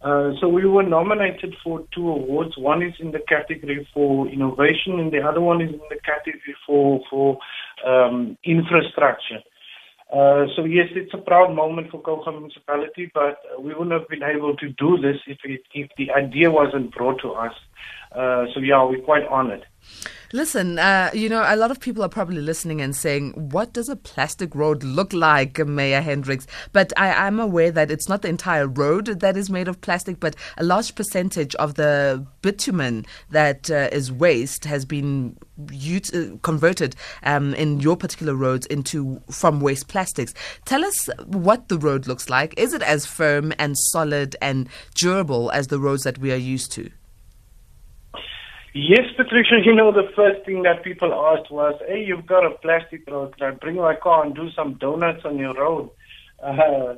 [0.00, 2.56] Uh, so we were nominated for two awards.
[2.56, 6.54] One is in the category for innovation, and the other one is in the category
[6.66, 7.38] for for
[7.84, 9.42] um, infrastructure.
[10.10, 14.22] Uh, so yes, it's a proud moment for Kouga municipality, but we wouldn't have been
[14.22, 17.52] able to do this if it, if the idea wasn't brought to us.
[18.12, 19.66] Uh, so yeah, we're quite honored.
[20.34, 23.88] Listen, uh, you know, a lot of people are probably listening and saying, what does
[23.88, 26.46] a plastic road look like, Mayor Hendricks?
[26.74, 30.20] But I, am aware that it's not the entire road that is made of plastic,
[30.20, 36.36] but a large percentage of the bitumen that uh, is waste has been ut- uh,
[36.42, 40.34] converted um, in your particular roads into from waste plastics.
[40.66, 42.52] Tell us what the road looks like.
[42.58, 46.70] Is it as firm and solid and durable as the roads that we are used
[46.72, 46.90] to?
[48.74, 52.50] Yes, Patricia, you know, the first thing that people asked was, hey, you've got a
[52.50, 53.36] plastic road.
[53.36, 55.90] Can I bring my car and do some donuts on your road?
[56.42, 56.94] Uh,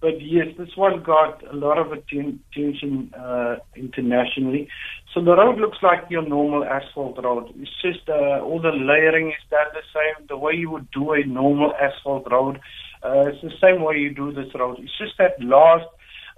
[0.00, 4.68] but yes, this one got a lot of attention uh, internationally.
[5.14, 7.54] So the road looks like your normal asphalt road.
[7.56, 10.26] It's just uh, all the layering is done the same.
[10.28, 12.60] The way you would do a normal asphalt road,
[13.02, 14.78] uh, it's the same way you do this road.
[14.78, 15.86] It's just that last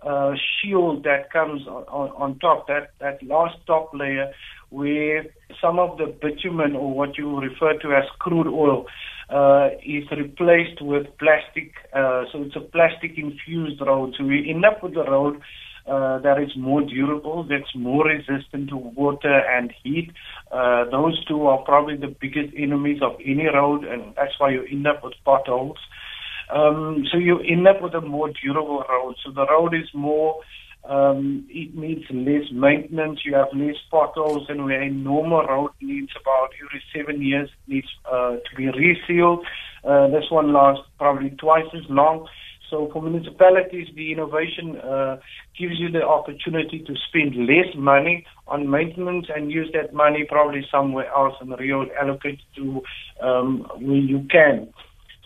[0.03, 4.33] uh, shield that comes on, on, on top, that, that last top layer
[4.71, 5.25] where
[5.61, 8.87] some of the bitumen or what you refer to as crude oil
[9.31, 11.73] uh, is replaced with plastic.
[11.93, 14.15] Uh, so it's a plastic infused road.
[14.19, 15.41] So we end up with a road
[15.89, 20.11] uh, that is more durable, that's more resistant to water and heat.
[20.51, 24.65] Uh, those two are probably the biggest enemies of any road, and that's why you
[24.71, 25.79] end up with potholes.
[26.53, 29.15] Um, so you end up with a more durable road.
[29.25, 30.41] So the road is more
[30.89, 33.21] um, it needs less maintenance.
[33.25, 37.89] You have less potholes, and where a normal road needs about every seven years needs
[38.11, 39.45] uh, to be resealed.
[39.85, 42.29] Uh, this one lasts probably twice as long.
[42.71, 45.19] So for municipalities, the innovation uh,
[45.59, 50.67] gives you the opportunity to spend less money on maintenance and use that money probably
[50.71, 52.83] somewhere else and reallocate to
[53.23, 54.69] um, where you can.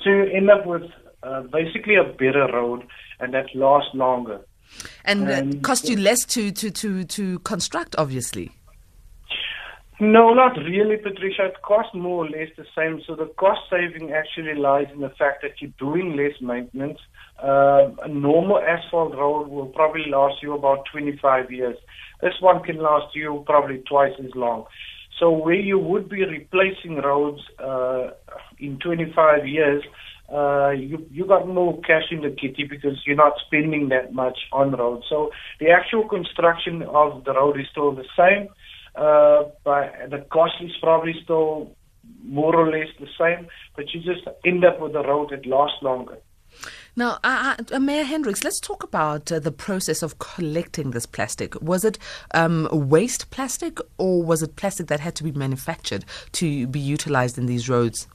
[0.05, 0.83] So you end up with
[1.23, 2.83] uh, basically a better road
[3.20, 4.40] and that lasts longer
[5.04, 8.52] and um, cost you less to, to, to, to construct, obviously.
[10.02, 11.44] No, not really, Patricia.
[11.44, 13.02] It costs more or less the same.
[13.06, 16.98] So the cost saving actually lies in the fact that you're doing less maintenance.
[17.42, 21.76] Uh, a normal asphalt road will probably last you about 25 years.
[22.22, 24.64] This one can last you probably twice as long.
[25.18, 28.12] So where you would be replacing roads uh,
[28.59, 29.85] in 25 years,
[30.33, 34.38] uh, you you got more cash in the kitty because you're not spending that much
[34.53, 35.03] on road.
[35.09, 38.49] So the actual construction of the road is still the same,
[38.95, 41.75] uh, but the cost is probably still
[42.23, 43.49] more or less the same.
[43.75, 46.19] But you just end up with a road that lasts longer.
[46.97, 51.61] Now, uh, uh, Mayor Hendricks, let's talk about uh, the process of collecting this plastic.
[51.62, 51.99] Was it
[52.35, 57.38] um, waste plastic or was it plastic that had to be manufactured to be utilized
[57.38, 58.09] in these roads?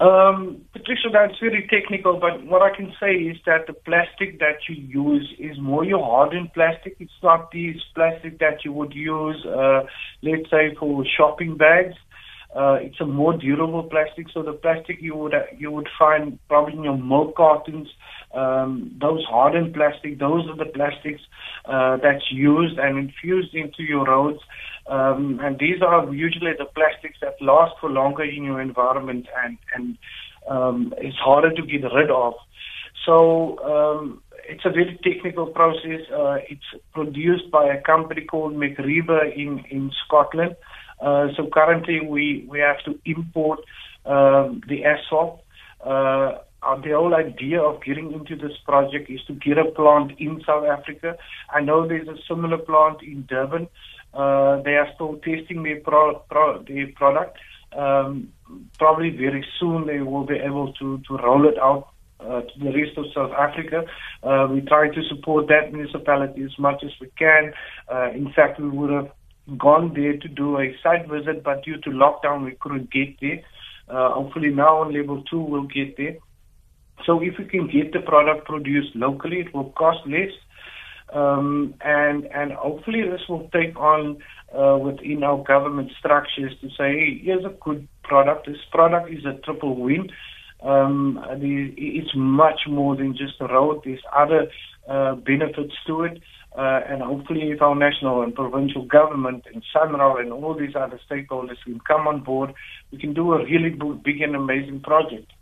[0.00, 4.56] Um, Patricia, that's very technical, but what I can say is that the plastic that
[4.66, 6.96] you use is more your hardened plastic.
[6.98, 9.82] It's not this plastic that you would use, uh,
[10.22, 11.96] let's say, for shopping bags.
[12.54, 14.26] Uh, it's a more durable plastic.
[14.34, 17.88] So the plastic you would you would find probably in your milk cartons,
[18.34, 21.22] um, those hardened plastic, those are the plastics
[21.66, 24.40] uh, that's used and infused into your roads.
[24.88, 29.58] Um, and these are usually the plastics that last for longer in your environment and,
[29.74, 29.98] and
[30.48, 32.34] um, it's harder to get rid of.
[33.06, 36.00] So um, it's a very technical process.
[36.12, 40.56] Uh, it's produced by a company called MacRebur in, in Scotland.
[41.00, 43.60] Uh, so currently we, we have to import
[44.04, 45.42] um, the asphalt.
[45.84, 46.38] Uh,
[46.82, 50.66] the whole idea of getting into this project is to get a plant in South
[50.66, 51.16] Africa.
[51.50, 53.68] I know there's a similar plant in Durban.
[54.12, 57.38] Uh, they are still testing their, pro, pro, their product.
[57.76, 58.32] Um,
[58.78, 62.72] probably very soon they will be able to, to roll it out uh, to the
[62.72, 63.84] rest of South Africa.
[64.22, 67.52] Uh, we try to support that municipality as much as we can.
[67.90, 69.10] Uh, in fact, we would have
[69.58, 73.40] gone there to do a site visit, but due to lockdown, we couldn't get there.
[73.88, 76.16] Uh, hopefully now on level two, we'll get there.
[77.06, 80.30] So if we can get the product produced locally, it will cost less.
[81.12, 84.18] Um, and and hopefully this will take on
[84.56, 88.46] uh, within our government structures to say, hey, here's a good product.
[88.46, 90.08] This product is a triple win.
[90.62, 93.80] Um, it's much more than just a road.
[93.84, 94.50] There's other
[94.88, 96.22] uh, benefits to it.
[96.56, 100.98] Uh, and hopefully if our national and provincial government and SANRAL and all these other
[101.08, 102.52] stakeholders can come on board,
[102.90, 103.70] we can do a really
[104.04, 105.32] big and amazing project.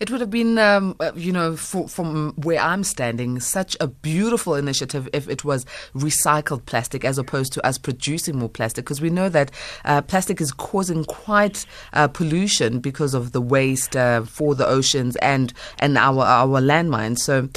[0.00, 3.88] It would have been, um, uh, you know, for, from where I'm standing, such a
[3.88, 5.64] beautiful initiative if it was
[5.94, 9.50] recycled plastic as opposed to us producing more plastic, because we know that
[9.84, 15.16] uh, plastic is causing quite uh, pollution because of the waste uh, for the oceans
[15.16, 17.18] and and our our landmines.
[17.18, 17.48] So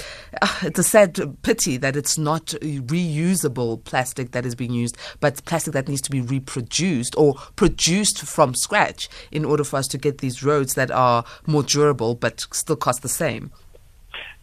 [0.63, 5.73] it's a sad pity that it's not reusable plastic that is being used, but plastic
[5.73, 10.19] that needs to be reproduced or produced from scratch in order for us to get
[10.19, 13.51] these roads that are more durable but still cost the same.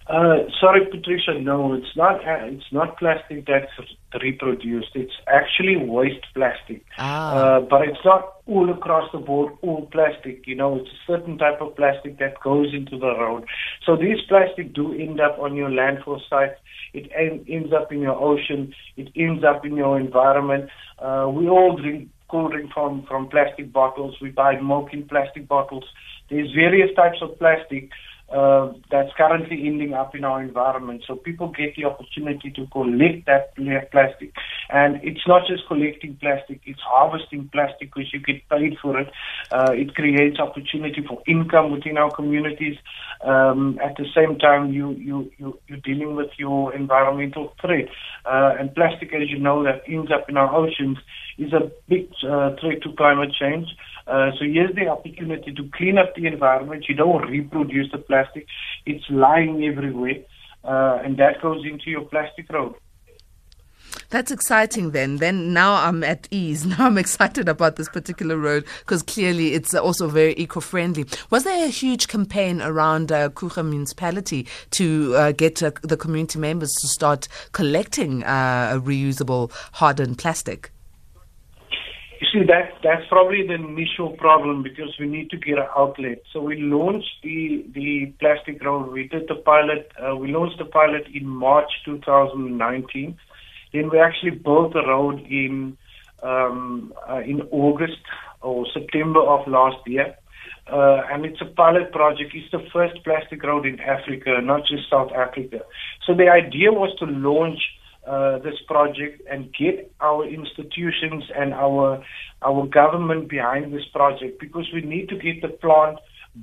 [0.06, 1.38] Uh, sorry, Patricia.
[1.40, 2.16] No, it's not.
[2.16, 3.72] Uh, it's not plastic that's
[4.20, 4.90] reproduced.
[4.94, 6.84] It's actually waste plastic.
[6.98, 7.32] Ah.
[7.32, 10.46] Uh, but it's not all across the board all plastic.
[10.46, 13.46] You know, it's a certain type of plastic that goes into the road.
[13.86, 16.60] So these plastic do end up on your landfill sites.
[16.92, 18.74] It en- ends up in your ocean.
[18.98, 20.68] It ends up in your environment.
[20.98, 24.14] Uh, we all drink cold drink from from plastic bottles.
[24.20, 25.84] We buy milk in plastic bottles.
[26.30, 27.90] There's various types of plastic
[28.34, 31.04] uh, that's currently ending up in our environment.
[31.06, 33.54] So people get the opportunity to collect that
[33.92, 34.32] plastic.
[34.70, 39.08] And it's not just collecting plastic, it's harvesting plastic because you get paid for it.
[39.52, 42.76] Uh, it creates opportunity for income within our communities.
[43.24, 47.88] Um, at the same time, you, you, you, you're dealing with your environmental threat.
[48.24, 50.98] Uh, and plastic, as you know, that ends up in our oceans
[51.38, 53.68] is a big uh, threat to climate change.
[54.06, 56.86] Uh, so here's the opportunity to clean up the environment.
[56.88, 58.46] You don't reproduce the plastic;
[58.84, 60.24] it's lying everywhere,
[60.62, 62.74] uh, and that goes into your plastic road.
[64.10, 65.16] That's exciting then.
[65.16, 66.64] Then now I'm at ease.
[66.74, 71.06] Now I'm excited about this particular road because clearly it's also very eco friendly.
[71.30, 76.38] Was there a huge campaign around uh, Kouga municipality to uh, get uh, the community
[76.38, 80.73] members to start collecting uh, reusable hardened plastic?
[82.34, 86.18] See, that that's probably the initial problem because we need to get an outlet.
[86.32, 88.90] So we launched the the plastic road.
[88.90, 89.92] We did the pilot.
[89.96, 93.16] Uh, we launched the pilot in March 2019.
[93.72, 95.76] Then we actually built the road in
[96.24, 98.02] um, uh, in August
[98.42, 100.16] or September of last year.
[100.66, 102.32] Uh, and it's a pilot project.
[102.34, 105.60] It's the first plastic road in Africa, not just South Africa.
[106.04, 107.60] So the idea was to launch
[108.06, 112.04] uh, this project and get our institutions and our
[112.42, 115.98] our government behind this project because we need to get the plant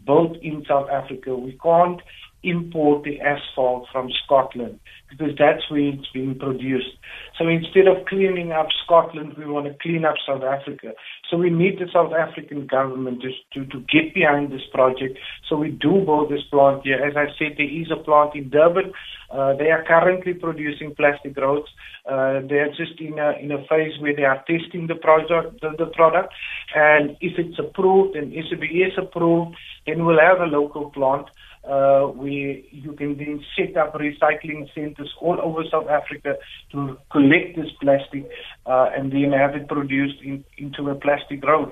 [0.05, 1.35] built in South Africa.
[1.35, 2.01] We can't
[2.43, 6.97] import the asphalt from Scotland because that's where it's being produced.
[7.37, 10.93] So instead of cleaning up Scotland, we want to clean up South Africa.
[11.31, 15.17] So we need the South African government to, to, to get behind this project.
[15.47, 16.99] So we do build this plant here.
[16.99, 18.91] As I said, there is a plant in Durban.
[19.31, 21.69] Uh, they are currently producing plastic roads.
[22.05, 25.61] Uh, they are just in a, in a phase where they are testing the product,
[25.61, 26.33] the, the product.
[26.75, 29.55] And if it's approved and SABS is approved,
[29.87, 31.27] then we'll have a local plant
[31.63, 36.37] uh, where you can then set up recycling centers all over South Africa
[36.71, 38.29] to collect this plastic
[38.65, 41.71] uh, and then have it produced in, into a plastic road.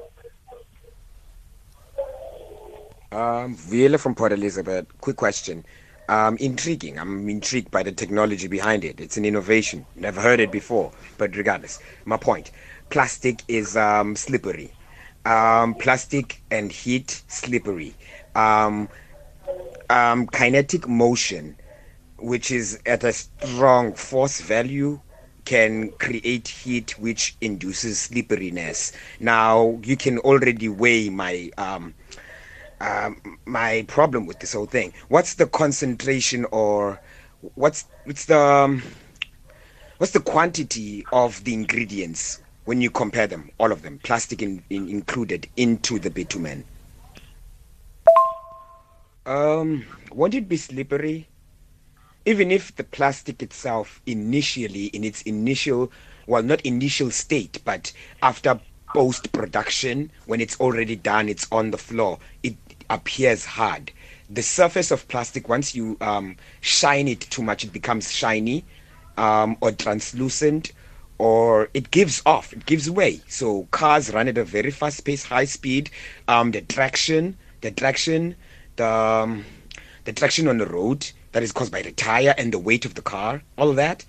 [3.12, 4.86] Um, Viola from Port Elizabeth.
[5.02, 5.66] Quick question.
[6.08, 7.00] Um, intriguing.
[7.00, 9.00] I'm intrigued by the technology behind it.
[9.00, 9.86] It's an innovation.
[9.96, 10.92] Never heard it before.
[11.18, 12.52] But regardless, my point:
[12.90, 14.72] plastic is um, slippery.
[15.26, 17.96] Um, plastic and heat slippery.
[18.36, 18.90] Um,
[19.90, 21.56] um, kinetic motion,
[22.18, 25.00] which is at a strong force value,
[25.46, 28.92] can create heat which induces slipperiness.
[29.20, 31.94] Now you can already weigh my um,
[32.82, 34.94] um, my problem with this whole thing.
[35.08, 37.02] What's the concentration or
[37.56, 38.84] what's what's the um,
[39.98, 44.64] what's the quantity of the ingredients when you compare them, all of them, plastic in,
[44.70, 46.64] in, included, into the bitumen?
[49.30, 51.28] Um, won't it be slippery?
[52.26, 55.92] Even if the plastic itself, initially, in its initial,
[56.26, 58.60] well, not initial state, but after
[58.92, 62.56] post production, when it's already done, it's on the floor, it
[62.90, 63.92] appears hard.
[64.32, 68.66] The surface of plastic, once you um, shine it too much, it becomes shiny
[69.16, 70.72] um, or translucent
[71.20, 73.22] or it gives off, it gives way.
[73.28, 75.92] So cars run at a very fast pace, high speed.
[76.28, 78.36] Um, the traction, the traction
[78.80, 79.46] the um,
[80.06, 82.96] the traction on the road that is caused by the tire and the weight of
[82.96, 84.06] the car, all of that,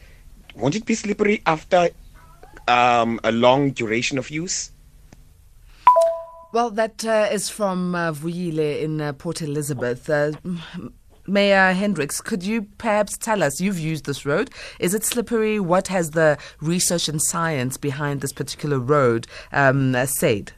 [0.54, 1.90] won't it be slippery after
[2.68, 4.70] um, a long duration of use?
[6.52, 10.08] Well, that uh, is from uh, Vuyile in uh, Port Elizabeth.
[10.08, 10.32] Uh,
[11.26, 14.50] Mayor Hendricks, could you perhaps tell us, you've used this road,
[14.80, 15.60] is it slippery?
[15.60, 20.52] What has the research and science behind this particular road um, said?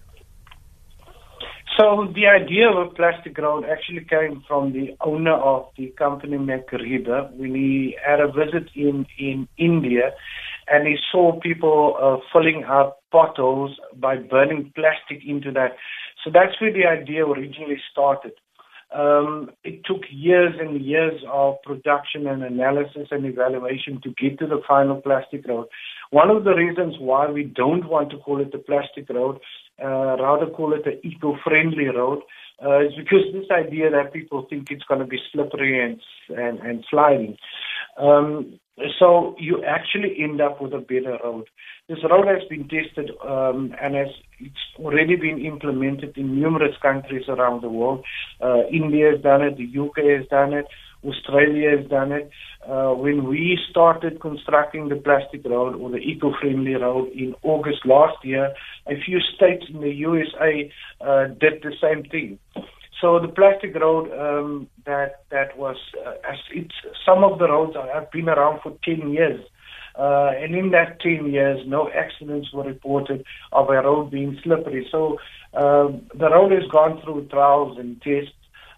[1.78, 6.36] So the idea of a plastic road actually came from the owner of the company
[6.36, 10.10] MacRebur when he had a visit in, in India
[10.68, 15.72] and he saw people uh, filling up potholes by burning plastic into that.
[16.22, 18.32] So that's where the idea originally started.
[18.94, 24.46] Um, it took years and years of production and analysis and evaluation to get to
[24.46, 25.68] the final plastic road.
[26.10, 29.38] One of the reasons why we don't want to call it the plastic road,
[29.82, 32.20] uh, rather call it an eco-friendly road,
[32.60, 36.00] uh, because this idea that people think it's going to be slippery and
[36.36, 37.36] and, and sliding.
[37.98, 38.58] Um,
[38.98, 41.44] so you actually end up with a better road.
[41.88, 44.08] This road has been tested um, and has
[44.38, 48.04] it's already been implemented in numerous countries around the world.
[48.40, 50.66] Uh, India has done it, the UK has done it,
[51.04, 52.30] Australia has done it.
[52.68, 58.16] Uh, when we started constructing the plastic road or the eco-friendly road in August last
[58.24, 58.54] year,
[58.86, 62.38] a few states in the USA uh, did the same thing.
[63.00, 66.12] So the plastic road um, that that was uh,
[66.54, 69.44] it's some of the roads have been around for 10 years.
[69.98, 74.86] Uh, and in that 10 years, no accidents were reported of a road being slippery.
[74.90, 75.18] So
[75.52, 78.32] um, the road has gone through trials and tests.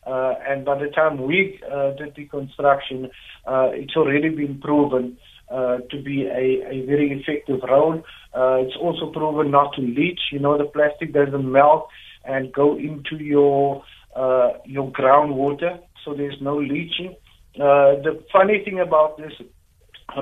[0.07, 3.11] Uh, and by the time we uh, did the construction,
[3.47, 5.17] uh, it's already been proven
[5.51, 8.03] uh, to be a, a very effective road.
[8.35, 10.21] Uh, it's also proven not to leach.
[10.33, 11.89] You know, the plastic doesn't melt
[12.25, 13.83] and go into your
[14.17, 17.15] uh, your groundwater, so there's no leaching.
[17.57, 19.33] Uh, the funny thing about this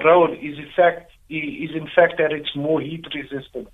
[0.04, 3.68] road is in fact is in fact that it's more heat resistant.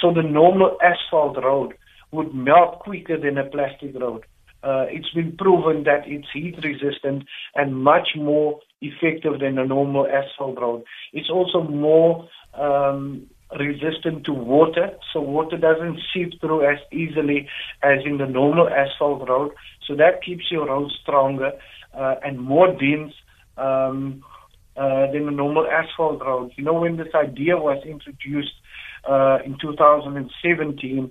[0.00, 1.74] So the normal asphalt road
[2.12, 4.24] would melt quicker than a plastic road.
[4.62, 10.06] Uh, it's been proven that it's heat resistant and much more effective than a normal
[10.06, 10.82] asphalt road.
[11.12, 13.26] It's also more um,
[13.58, 17.48] resistant to water, so water doesn't seep through as easily
[17.82, 19.52] as in the normal asphalt road.
[19.86, 21.52] So that keeps your road stronger
[21.94, 23.12] uh, and more dense
[23.56, 24.22] um,
[24.76, 26.52] uh, than a normal asphalt road.
[26.56, 28.52] You know, when this idea was introduced
[29.08, 31.10] uh, in 2017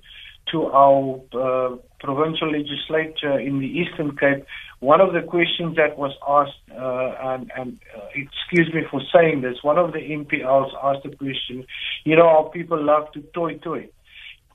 [0.51, 4.45] to our uh, provincial legislature in the Eastern Cape,
[4.79, 9.41] one of the questions that was asked, uh, and, and uh, excuse me for saying
[9.41, 11.65] this, one of the MPLs asked the question,
[12.05, 13.89] you know, how people love to toy toy.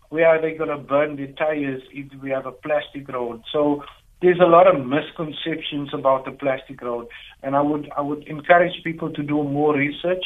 [0.08, 3.42] Where are they going to burn the tires if we have a plastic road?
[3.52, 3.82] So
[4.24, 7.08] there's a lot of misconceptions about the plastic road,
[7.42, 10.24] and I would I would encourage people to do more research.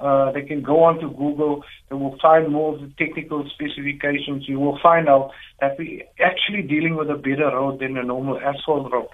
[0.00, 1.64] Uh, they can go onto Google.
[1.88, 4.48] They will find more of the technical specifications.
[4.48, 8.38] You will find out that we're actually dealing with a better road than a normal
[8.38, 9.08] asphalt road.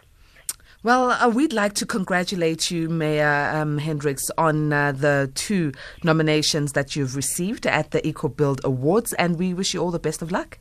[0.82, 5.72] Well, uh, we'd like to congratulate you, Mayor um, Hendricks, on uh, the two
[6.04, 10.20] nominations that you've received at the EcoBuild Awards, and we wish you all the best
[10.20, 10.58] of luck.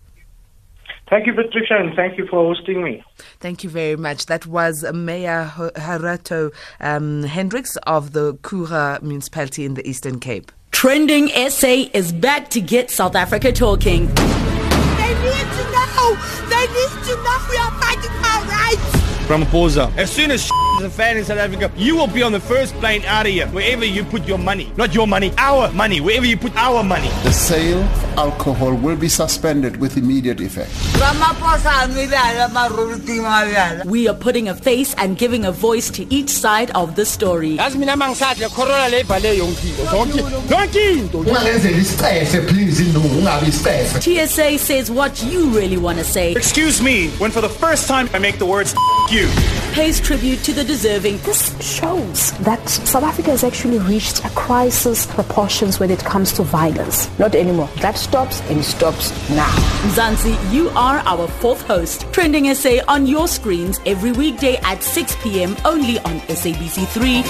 [1.10, 3.04] Thank you, Patricia, and thank you for hosting me.
[3.40, 4.26] Thank you very much.
[4.26, 10.52] That was Mayor Horatio um, Hendricks of the Kouga municipality in the Eastern Cape.
[10.72, 14.08] Trending SA is back to get South Africa talking.
[14.08, 16.18] They need to know.
[16.50, 19.05] They need to know we are fighting our rights.
[19.28, 19.96] Ramaphosa.
[19.98, 20.50] As soon as
[20.80, 23.32] is a fan in South Africa, you will be on the first plane out of
[23.32, 24.72] here, wherever you put your money.
[24.78, 27.10] Not your money, our money, wherever you put our money.
[27.24, 30.72] The sale of alcohol will be suspended with immediate effect.
[33.86, 37.58] We are putting a face and giving a voice to each side of the story.
[44.02, 46.34] TSA says what you really want to say.
[46.34, 48.74] Excuse me, when for the first time I make the words
[49.16, 49.28] you.
[49.72, 51.18] Pays tribute to the deserving.
[51.20, 56.44] This shows that South Africa has actually reached a crisis proportions when it comes to
[56.44, 57.10] violence.
[57.18, 57.70] Not anymore.
[57.78, 59.50] That stops and stops now.
[59.96, 62.06] Zanzi, you are our fourth host.
[62.12, 65.56] Trending SA on your screens every weekday at 6 p.m.
[65.64, 67.24] only on SABC3.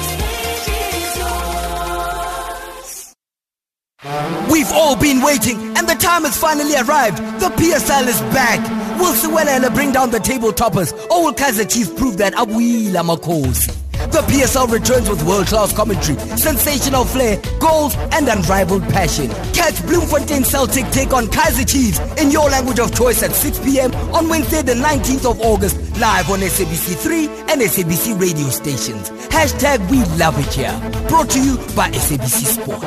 [4.52, 7.18] We've all been waiting, and the time has finally arrived.
[7.40, 8.85] The PSL is back.
[8.98, 13.74] Will Siwelele bring down the table toppers, or will Kaizer Chiefs prove that Abuila Makosi?
[14.12, 19.30] The PSL returns with world-class commentary, sensational flair, goals, and unrivaled passion.
[19.54, 23.94] Catch Bloemfontein Celtic take on Kaizer Chiefs in your language of choice at 6 p.m.
[24.14, 29.10] on Wednesday the 19th of August, live on SABC3 and SABC radio stations.
[29.30, 31.08] Hashtag We Love It Here.
[31.10, 32.84] Brought to you by SABC Sport.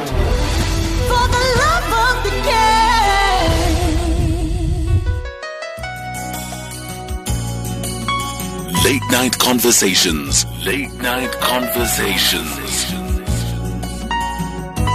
[8.84, 10.46] Late Night Conversations.
[10.64, 12.92] Late Night Conversations.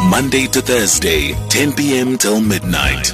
[0.09, 2.17] Monday to Thursday, 10 p.m.
[2.17, 3.11] till midnight.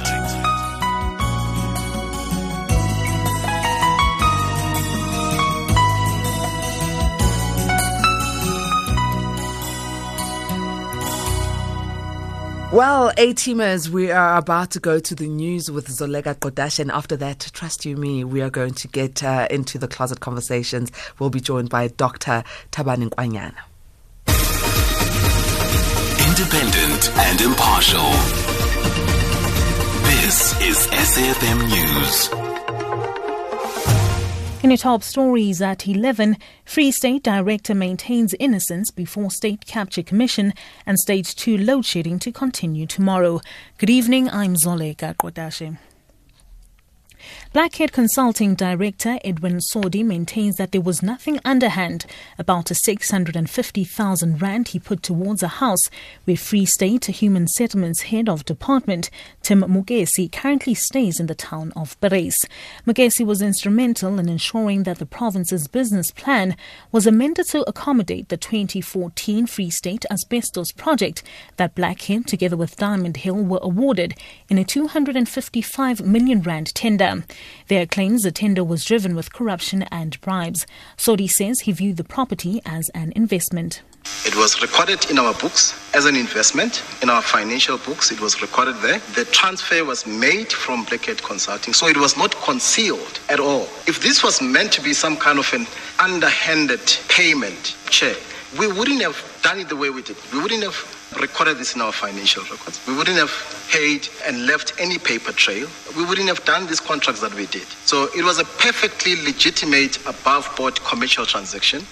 [12.72, 17.16] Well, A-teamers, we are about to go to the news with Zoleka Kodashe, and after
[17.16, 20.92] that, trust you me, we are going to get uh, into the closet conversations.
[21.18, 22.44] We'll be joined by Dr.
[22.70, 23.56] Thabani Nkwanyana.
[26.28, 28.08] Independent and impartial.
[30.04, 32.49] This is SAFM News.
[34.62, 36.36] In your top stories at 11,
[36.66, 40.52] Free State Director maintains innocence before State Capture Commission
[40.84, 43.40] and Stage 2 load shedding to continue tomorrow.
[43.78, 45.78] Good evening, I'm Zoleka Kodashe.
[47.52, 52.06] Blackhead Consulting Director Edwin Sodi maintains that there was nothing underhand
[52.38, 55.82] about a 650,000 rand he put towards a house
[56.26, 59.10] where Free State Human Settlements Head of Department
[59.42, 62.36] Tim Mokhesi currently stays in the town of Parys.
[62.86, 66.54] Mokhesi was instrumental in ensuring that the province's business plan
[66.92, 71.24] was amended to accommodate the 2014 Free State asbestos project
[71.56, 74.14] that Blackhead together with Diamond Hill were awarded
[74.48, 77.24] in a 255 million rand tender.
[77.68, 80.66] There are claims the tender was driven with corruption and bribes.
[80.96, 83.82] Sodi says he viewed the property as an investment.
[84.24, 86.82] It was recorded in our books as an investment.
[87.02, 88.98] In our financial books, it was recorded there.
[89.14, 93.62] The transfer was made from Blackhead Consulting, so it was not concealed at all.
[93.86, 95.66] If this was meant to be some kind of an
[95.98, 98.16] underhanded payment, chair,
[98.58, 100.16] we wouldn't have done it the way we did.
[100.32, 102.80] We wouldn't have recorded this in our financial records.
[102.86, 103.32] We wouldn't have
[103.70, 105.68] paid and left any paper trail.
[105.96, 107.66] We wouldn't have done these contracts that we did.
[107.84, 111.84] So it was a perfectly legitimate above board commercial transaction.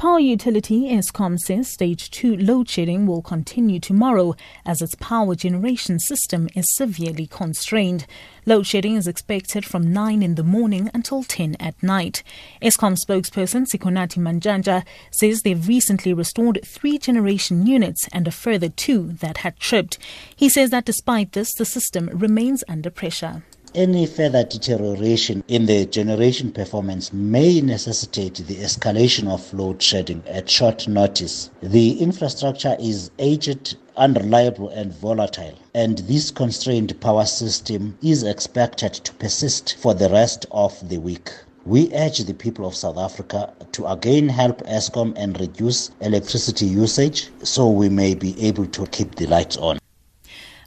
[0.00, 4.34] Power utility Eskom says stage 2 load shedding will continue tomorrow
[4.64, 8.06] as its power generation system is severely constrained.
[8.46, 12.22] Load shedding is expected from 9 in the morning until 10 at night.
[12.62, 19.12] Eskom spokesperson Sikonathi Mantshantsha says they've recently restored three generation units and a further two
[19.20, 19.98] that had tripped.
[20.34, 23.42] He says that despite this, the system remains under pressure.
[23.74, 30.50] Any further deterioration in the generation performance may necessitate the escalation of load shedding at
[30.50, 31.50] short notice.
[31.62, 39.14] The infrastructure is aged, unreliable, and volatile, and this constrained power system is expected to
[39.14, 41.30] persist for the rest of the week.
[41.64, 47.30] We urge the people of South Africa to again help Eskom and reduce electricity usage
[47.44, 49.79] so we may be able to keep the lights on.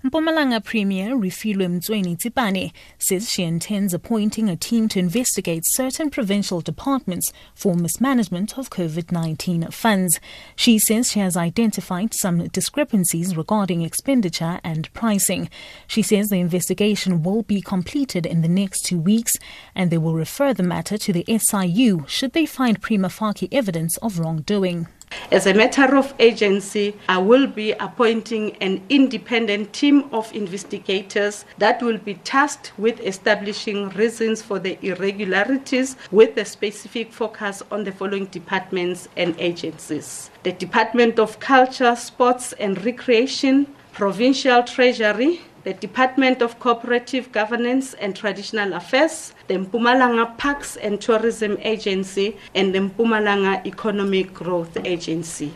[0.03, 6.59] Mpumalanga Premier Refilwe Mtsweni Tsipane says she intends appointing a team to investigate certain provincial
[6.59, 10.19] departments for mismanagement of COVID-19 funds.
[10.57, 15.49] She says she has identified some discrepancies regarding expenditure and pricing.
[15.87, 19.31] She says the investigation will be completed in the next two weeks
[19.73, 23.95] and they will refer the matter to the SIU should they find prima facie evidence
[23.99, 24.87] of wrongdoing.
[25.31, 31.81] As a matter of agency, I will be appointing an independent team of investigators that
[31.81, 37.91] will be tasked with establishing reasons for the irregularities with a specific focus on the
[37.91, 40.29] following departments and agencies.
[40.43, 48.15] The Department of Culture, Sports and Recreation, Provincial Treasury, the Department of Cooperative Governance and
[48.15, 55.53] Traditional Affairs, the Mpumalanga Parks and Tourism Agency, and the Mpumalanga Economic Growth Agency.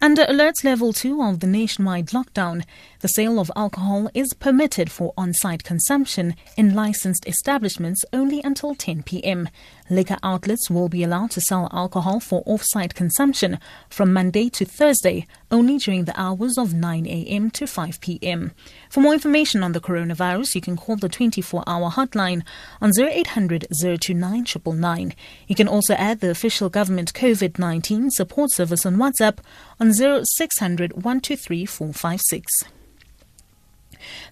[0.00, 2.64] Under Alert Level 2 of the nationwide lockdown,
[3.06, 8.74] the sale of alcohol is permitted for on site consumption in licensed establishments only until
[8.74, 9.48] 10 p.m.
[9.88, 14.64] Liquor outlets will be allowed to sell alcohol for off site consumption from Monday to
[14.64, 17.48] Thursday only during the hours of 9 a.m.
[17.52, 18.50] to 5 p.m.
[18.90, 22.42] For more information on the coronavirus, you can call the 24 hour hotline
[22.80, 25.14] on 0800 029 999.
[25.46, 29.38] You can also add the official government COVID 19 support service on WhatsApp
[29.78, 32.64] on 0600 123 456.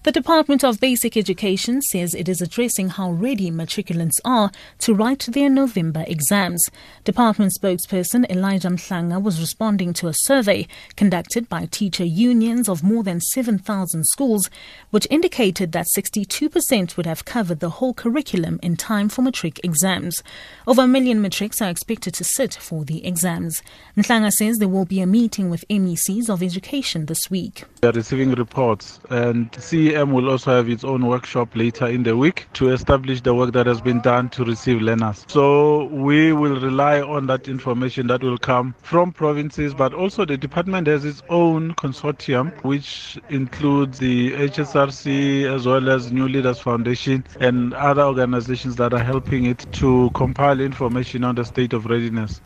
[0.03, 5.27] The Department of Basic Education says it is addressing how ready matriculants are to write
[5.29, 6.63] their November exams.
[7.03, 13.03] Department spokesperson Elijah Mhlanga was responding to a survey conducted by teacher unions of more
[13.03, 14.49] than 7,000 schools,
[14.91, 20.21] which indicated that 62% would have covered the whole curriculum in time for matric exams.
[20.67, 23.61] Over a million matrics are expected to sit for the exams.
[23.97, 27.63] Mhlanga says there will be a meeting with MECs of education this week.
[27.81, 32.15] We are receiving reports and CEM will also have its own workshop later in the
[32.15, 35.25] week to establish the work that has been done to receive learners.
[35.27, 40.37] So we will rely on that information that will come from provinces, but also the
[40.37, 47.25] department has its own consortium, which includes the HSRC as well as New Leaders Foundation
[47.39, 52.39] and other organizations that are helping it to compile information on the state of readiness.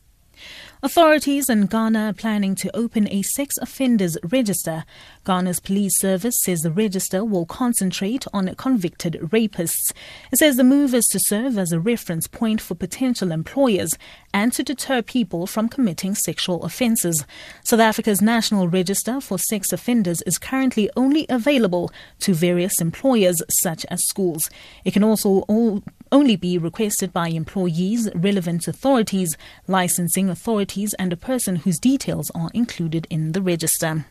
[0.82, 4.86] Authorities in Ghana are planning to open a sex offenders register.
[5.25, 9.91] Ghana's police service says the register will concentrate on convicted rapists.
[10.32, 13.97] It says the move is to serve as a reference point for potential employers
[14.34, 17.25] and to deter people from committing sexual offences.
[17.61, 23.86] South Africa's National Register for Sex Offenders is currently only available to various employers such
[23.88, 24.49] as schools.
[24.86, 29.38] It can also all only be requested by employees, relevant authorities,
[29.68, 34.05] licensing authorities, and a person whose details are included in the register.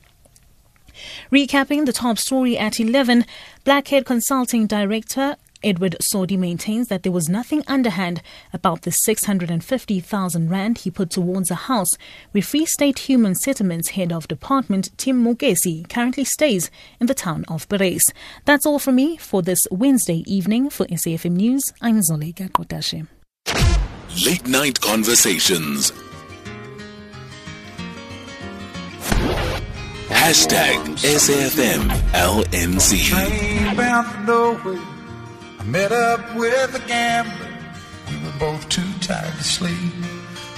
[1.31, 3.25] Recapping the top story at 11,
[3.65, 10.79] Blackhead Consulting Director Edwin Sodi maintains that there was nothing underhand about the 650,000 rand
[10.79, 11.91] he put towards a house
[12.31, 17.45] where Free State Human Settlements head of department Tim Mokhesi currently stays in the town
[17.49, 18.05] of Parys.
[18.45, 21.73] That's all from me for this Wednesday evening for SAFM News.
[21.81, 23.07] I'm Zoleka Kodashe.
[24.25, 25.93] Late night conversations.
[30.09, 33.13] Hashtag SAFM LNC.
[35.71, 37.51] Met up with a gambler.
[38.09, 39.93] We were both too tired to sleep,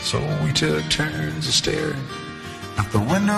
[0.03, 2.05] so we took turns of staring
[2.79, 3.33] out the window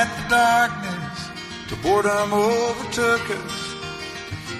[0.00, 1.28] at the darkness.
[1.68, 3.74] Till boredom overtook us,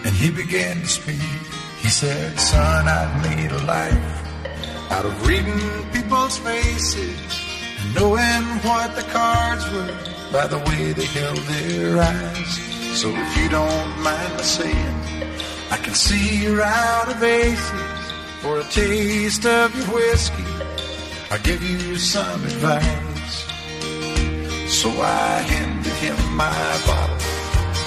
[0.05, 1.41] and he began to speak.
[1.79, 7.17] He said, "Son, I've made a life out of reading people's faces
[7.79, 9.97] and knowing what the cards were
[10.31, 12.53] by the way they held their eyes.
[13.01, 15.00] So if you don't mind my saying."
[15.71, 20.45] I can see you're out of aces for a taste of your whiskey.
[21.31, 23.37] I'll give you some advice.
[24.81, 27.17] So I handed him my bottle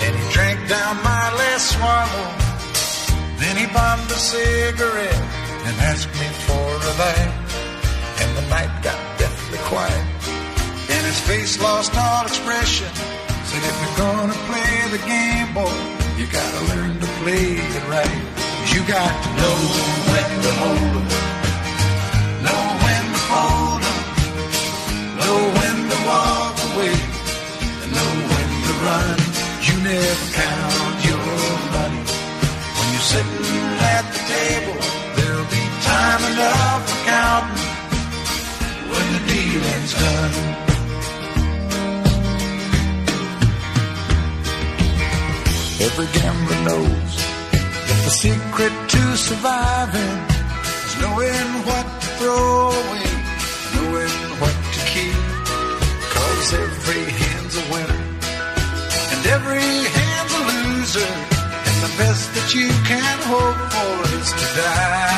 [0.04, 2.30] and he drank down my last swallow.
[3.42, 5.24] Then he bombed a cigarette
[5.66, 7.34] and asked me for a light.
[8.22, 10.14] And the night got deathly quiet
[10.94, 12.88] and his face lost all expression.
[13.50, 17.46] Said if you're gonna play the game, boy, you gotta learn to play
[17.78, 18.22] it right.
[18.74, 19.58] You got to know
[20.12, 21.08] when to hold 'em,
[22.46, 24.00] know when to fold 'em,
[25.20, 26.98] know when to walk away,
[27.82, 29.18] and know when to run.
[29.68, 31.26] You never count your
[31.78, 32.04] money
[32.76, 34.78] when you're sitting at the table.
[35.16, 37.68] There'll be time enough for counting
[38.92, 40.73] when the dealing's done.
[45.88, 47.14] Every gambler knows
[47.52, 50.18] that the secret to surviving
[50.88, 53.12] is knowing what to throw away,
[53.76, 55.20] knowing what to keep.
[56.16, 58.02] Cause every hand's a winner
[59.12, 61.14] and every hand's a loser.
[61.68, 65.13] And the best that you can hope for is to die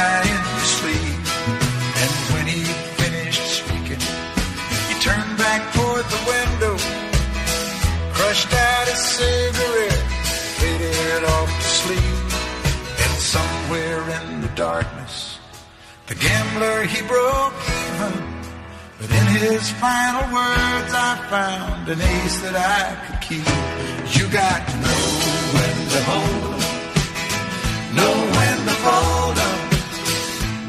[16.25, 18.13] gambler he broke even.
[18.99, 23.47] But in his final words, I found an ace that I could keep.
[24.15, 25.03] You got to know
[25.55, 26.75] when to hold 'em,
[27.97, 29.59] know when to fold 'em,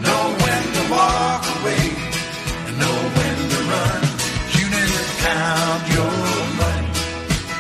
[0.05, 1.87] know when to walk away,
[2.67, 4.01] and know when to run.
[4.57, 6.17] You never count your
[6.63, 6.91] money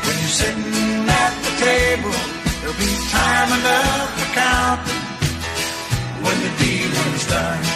[0.04, 2.16] when you're sitting at the table.
[2.58, 5.02] There'll be time enough for counting
[6.24, 7.75] when the dealing's done.